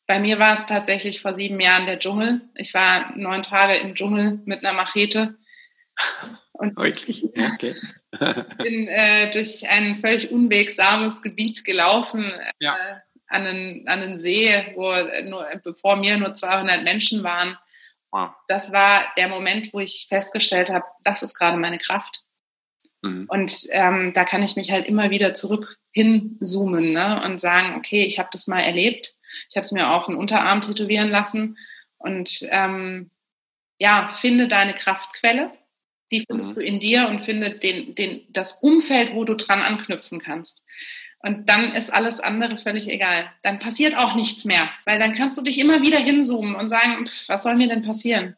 [0.06, 2.42] Bei mir war es tatsächlich vor sieben Jahren der Dschungel.
[2.54, 5.36] Ich war neun Tage im Dschungel mit einer Machete.
[6.52, 7.24] Und Wirklich?
[7.24, 7.74] Okay.
[8.62, 12.30] bin äh, durch ein völlig unwegsames Gebiet gelaufen.
[12.60, 12.76] Ja.
[12.76, 13.00] Äh,
[13.34, 14.92] an einen, an einen See, wo
[15.28, 17.58] nur, bevor mir nur 200 Menschen waren.
[18.46, 22.24] Das war der Moment, wo ich festgestellt habe, das ist gerade meine Kraft.
[23.02, 23.26] Mhm.
[23.28, 27.22] Und ähm, da kann ich mich halt immer wieder zurück hinzoomen ne?
[27.24, 29.10] und sagen, okay, ich habe das mal erlebt.
[29.48, 31.58] Ich habe es mir auf den Unterarm tätowieren lassen.
[31.98, 33.10] Und ähm,
[33.78, 35.50] ja, finde deine Kraftquelle.
[36.12, 36.54] Die findest mhm.
[36.54, 40.64] du in dir und finde den, den, das Umfeld, wo du dran anknüpfen kannst.
[41.24, 43.30] Und dann ist alles andere völlig egal.
[43.42, 47.06] Dann passiert auch nichts mehr, weil dann kannst du dich immer wieder hinzoomen und sagen,
[47.06, 48.36] pff, was soll mir denn passieren?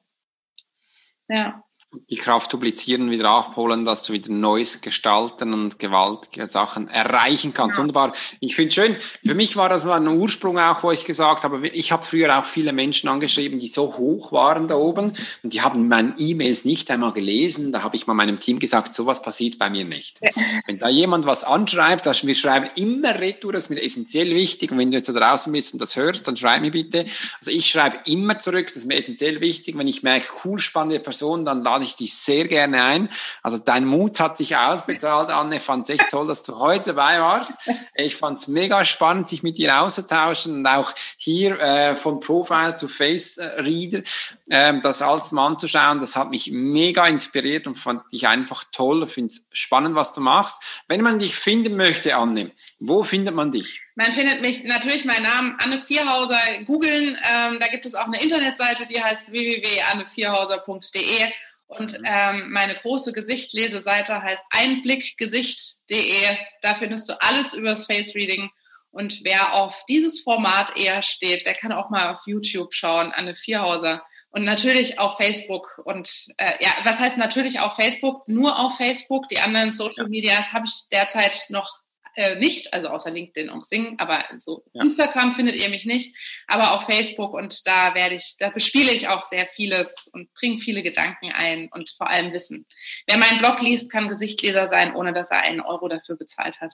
[1.29, 1.66] Ja
[2.11, 7.77] die Kraft duplizieren, wieder abholen, dass du wieder Neues gestalten und gewaltige Sachen erreichen kannst.
[7.77, 7.83] Ja.
[7.83, 8.13] Wunderbar.
[8.41, 8.97] Ich finde es schön.
[9.25, 12.39] Für mich war das mal ein Ursprung auch, wo ich gesagt habe, ich habe früher
[12.39, 15.13] auch viele Menschen angeschrieben, die so hoch waren da oben
[15.43, 17.73] und die haben meine E-Mails nicht einmal gelesen.
[17.73, 20.19] Da habe ich mal meinem Team gesagt, sowas passiert bei mir nicht.
[20.21, 20.31] Ja.
[20.67, 24.73] Wenn da jemand was anschreibt, dass wir schreiben immer retour, das ist mir essentiell wichtig.
[24.73, 27.07] Und wenn du jetzt da draußen bist und das hörst, dann schreib mir bitte.
[27.39, 29.79] Also ich schreibe immer zurück, das ist mir essentiell wichtig.
[29.79, 33.11] Wenn ich merke, cool, spannende Person, dann lade ich dich sehr gerne ein.
[33.43, 35.57] Also dein Mut hat sich ausbezahlt, Anne.
[35.57, 37.59] Ich fand echt toll, dass du heute dabei warst.
[37.95, 42.77] Ich fand es mega spannend, sich mit dir auszutauschen und auch hier äh, von Profile
[42.77, 44.01] zu Face Reader
[44.49, 46.01] äh, das alles mal anzuschauen.
[46.01, 49.05] Das hat mich mega inspiriert und fand dich einfach toll.
[49.05, 50.83] Ich finde es spannend, was du machst.
[50.89, 53.83] Wenn man dich finden möchte, Anne, wo findet man dich?
[53.97, 57.19] Man findet mich natürlich meinen Namen Anne Vierhauser googeln.
[57.31, 61.27] Ähm, da gibt es auch eine Internetseite, die heißt www.annevierhauser.de
[61.69, 62.05] und mhm.
[62.07, 66.37] ähm, meine große Gesichtleseseite heißt einblickgesicht.de.
[66.63, 68.51] Da findest du alles übers Face Reading.
[68.91, 73.35] Und wer auf dieses Format eher steht, der kann auch mal auf YouTube schauen, Anne
[73.35, 74.03] Vierhauser.
[74.31, 75.83] Und natürlich auf Facebook.
[75.85, 78.27] Und äh, ja, was heißt natürlich auf Facebook?
[78.27, 79.29] Nur auf Facebook.
[79.29, 81.81] Die anderen Social Medias habe ich derzeit noch
[82.17, 84.83] äh, nicht, also außer LinkedIn und Sing, aber so ja.
[84.83, 89.09] Instagram findet ihr mich nicht, aber auf Facebook und da werde ich, da bespiele ich
[89.09, 92.67] auch sehr vieles und bringe viele Gedanken ein und vor allem Wissen.
[93.07, 96.73] Wer meinen Blog liest, kann Gesichtleser sein, ohne dass er einen Euro dafür bezahlt hat.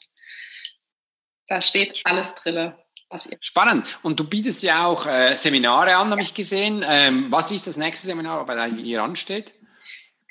[1.48, 2.72] Da steht alles drin.
[3.40, 3.98] Spannend.
[4.02, 6.82] Und du bietest ja auch äh, Seminare an, habe ich gesehen.
[6.88, 9.52] Ähm, was ist das nächste Seminar, bei dem ihr ansteht?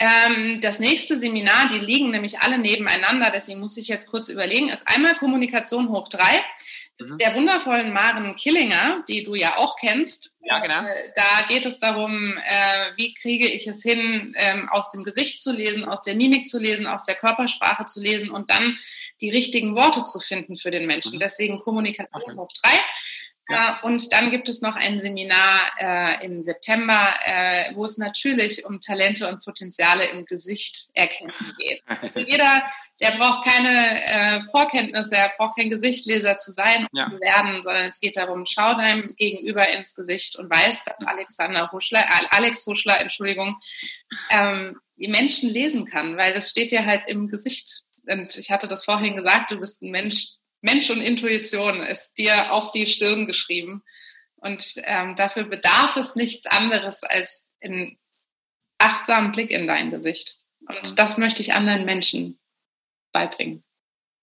[0.02, 4.70] Ähm, das nächste Seminar, die liegen nämlich alle nebeneinander, deswegen muss ich jetzt kurz überlegen,
[4.70, 6.44] ist einmal Kommunikation hoch drei
[7.00, 7.20] mhm.
[7.20, 10.40] der wundervollen Maren Killinger, die du ja auch kennst.
[10.42, 10.80] Ja, genau.
[10.80, 15.40] Äh, da geht es darum, äh, wie kriege ich es hin, ähm, aus dem Gesicht
[15.40, 18.80] zu lesen, aus der Mimik zu lesen, aus der Körpersprache zu lesen und dann
[19.22, 21.18] die richtigen Worte zu finden für den Menschen.
[21.18, 21.20] Mhm.
[21.20, 22.80] Deswegen Kommunikation hoch drei.
[23.52, 23.80] Ja.
[23.84, 28.80] Und dann gibt es noch ein Seminar äh, im September, äh, wo es natürlich um
[28.80, 31.84] Talente und Potenziale im Gesicht erkennen geht.
[32.02, 32.64] Also jeder,
[33.00, 37.10] der braucht keine äh, Vorkenntnisse, er braucht kein Gesichtleser zu sein und ja.
[37.10, 41.72] zu werden, sondern es geht darum, schau deinem Gegenüber ins Gesicht und weiß, dass Alexander
[41.72, 43.58] Huschler, äh, Alex Huschler, Entschuldigung,
[44.30, 47.84] ähm, die Menschen lesen kann, weil das steht dir halt im Gesicht.
[48.10, 50.28] Und ich hatte das vorhin gesagt, du bist ein Mensch,
[50.62, 53.84] Mensch und Intuition ist dir auf die Stirn geschrieben.
[54.36, 58.00] Und ähm, dafür bedarf es nichts anderes als einen
[58.80, 60.38] achtsamen Blick in dein Gesicht.
[60.68, 60.96] Und mhm.
[60.96, 62.40] das möchte ich anderen Menschen
[63.12, 63.64] beibringen.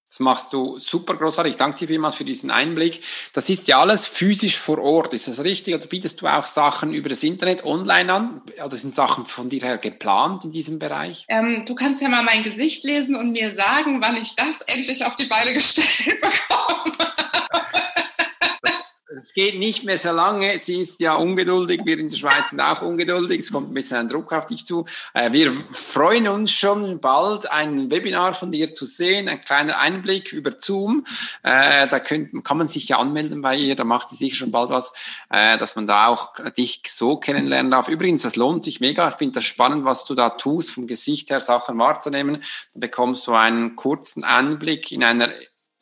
[0.08, 1.56] Das machst du super großartig.
[1.56, 3.02] Danke dir vielmals für diesen Einblick.
[3.34, 5.12] Das ist ja alles physisch vor Ort.
[5.12, 5.74] Ist das richtig?
[5.74, 8.42] Oder bietest du auch Sachen über das Internet online an?
[8.64, 11.26] Oder sind Sachen von dir her geplant in diesem Bereich?
[11.28, 15.04] Ähm, du kannst ja mal mein Gesicht lesen und mir sagen, wann ich das endlich
[15.04, 17.07] auf die Beine gestellt bekomme
[19.18, 20.58] es geht nicht mehr so lange.
[20.58, 21.80] Sie ist ja ungeduldig.
[21.84, 23.40] Wir in der Schweiz sind auch ungeduldig.
[23.40, 24.84] Es kommt ein bisschen ein Druck auf dich zu.
[25.12, 29.28] Äh, wir freuen uns schon bald, ein Webinar von dir zu sehen.
[29.28, 31.04] Ein kleiner Einblick über Zoom.
[31.42, 33.74] Äh, da kann man sich ja anmelden bei ihr.
[33.74, 34.92] Da macht sie sicher schon bald was,
[35.30, 37.88] äh, dass man da auch dich so kennenlernen darf.
[37.88, 39.08] Übrigens, das lohnt sich mega.
[39.08, 42.42] Ich finde das spannend, was du da tust, vom Gesicht her Sachen wahrzunehmen.
[42.72, 45.30] Da bekommst du einen kurzen Einblick in einer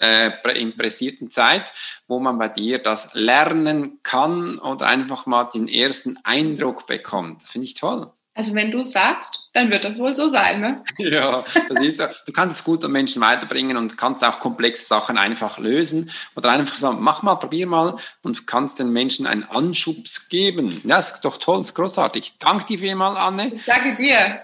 [0.01, 0.31] äh,
[0.61, 1.73] impressierten Zeit,
[2.07, 7.43] wo man bei dir das lernen kann oder einfach mal den ersten Eindruck bekommt.
[7.43, 8.11] Das finde ich toll.
[8.37, 10.85] Also wenn du sagst, dann wird das wohl so sein, ne?
[10.99, 12.05] Ja, das ist so.
[12.27, 16.51] Du kannst es gut an Menschen weiterbringen und kannst auch komplexe Sachen einfach lösen oder
[16.51, 20.83] einfach sagen, mach mal, probier mal und kannst den Menschen einen Anschubs geben.
[20.85, 22.35] Ja, das ist doch toll, das ist großartig.
[22.39, 23.55] Danke dir vielmal, Anne.
[23.55, 24.43] Ich danke dir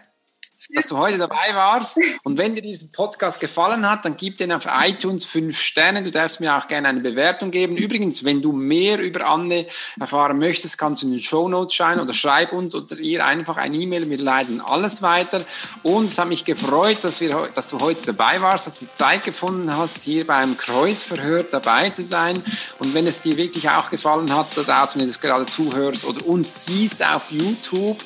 [0.75, 1.99] dass du heute dabei warst.
[2.23, 6.03] Und wenn dir dieser Podcast gefallen hat, dann gib den auf iTunes fünf Sterne.
[6.03, 7.77] Du darfst mir auch gerne eine Bewertung geben.
[7.77, 9.67] Übrigens, wenn du mehr über Anne
[10.01, 13.57] erfahren möchtest, kannst du in den Show Notes schreiben oder schreib uns oder ihr einfach
[13.57, 14.09] ein E-Mail.
[14.09, 15.43] Wir leiten alles weiter.
[15.83, 19.25] Und es hat mich gefreut, dass, wir, dass du heute dabei warst, dass du Zeit
[19.25, 22.43] gefunden hast, hier beim Kreuzverhör dabei zu sein.
[22.79, 26.05] Und wenn es dir wirklich auch gefallen hat, da draußen, wenn du es gerade zuhörst
[26.05, 27.99] oder uns siehst auf YouTube,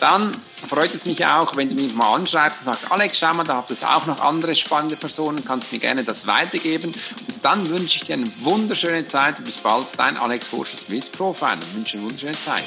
[0.00, 0.32] dann
[0.68, 3.56] freut es mich auch, wenn du mich mal anschreibst und sagst, Alex, schau mal, da
[3.56, 6.94] habt ihr auch noch andere spannende Personen, kannst mir gerne das weitergeben.
[7.26, 11.08] Und dann wünsche ich dir eine wunderschöne Zeit und bis bald, dein Alex Forscher Swiss
[11.10, 11.58] Profiler.
[11.60, 12.64] Ich wünsche eine wunderschöne Zeit.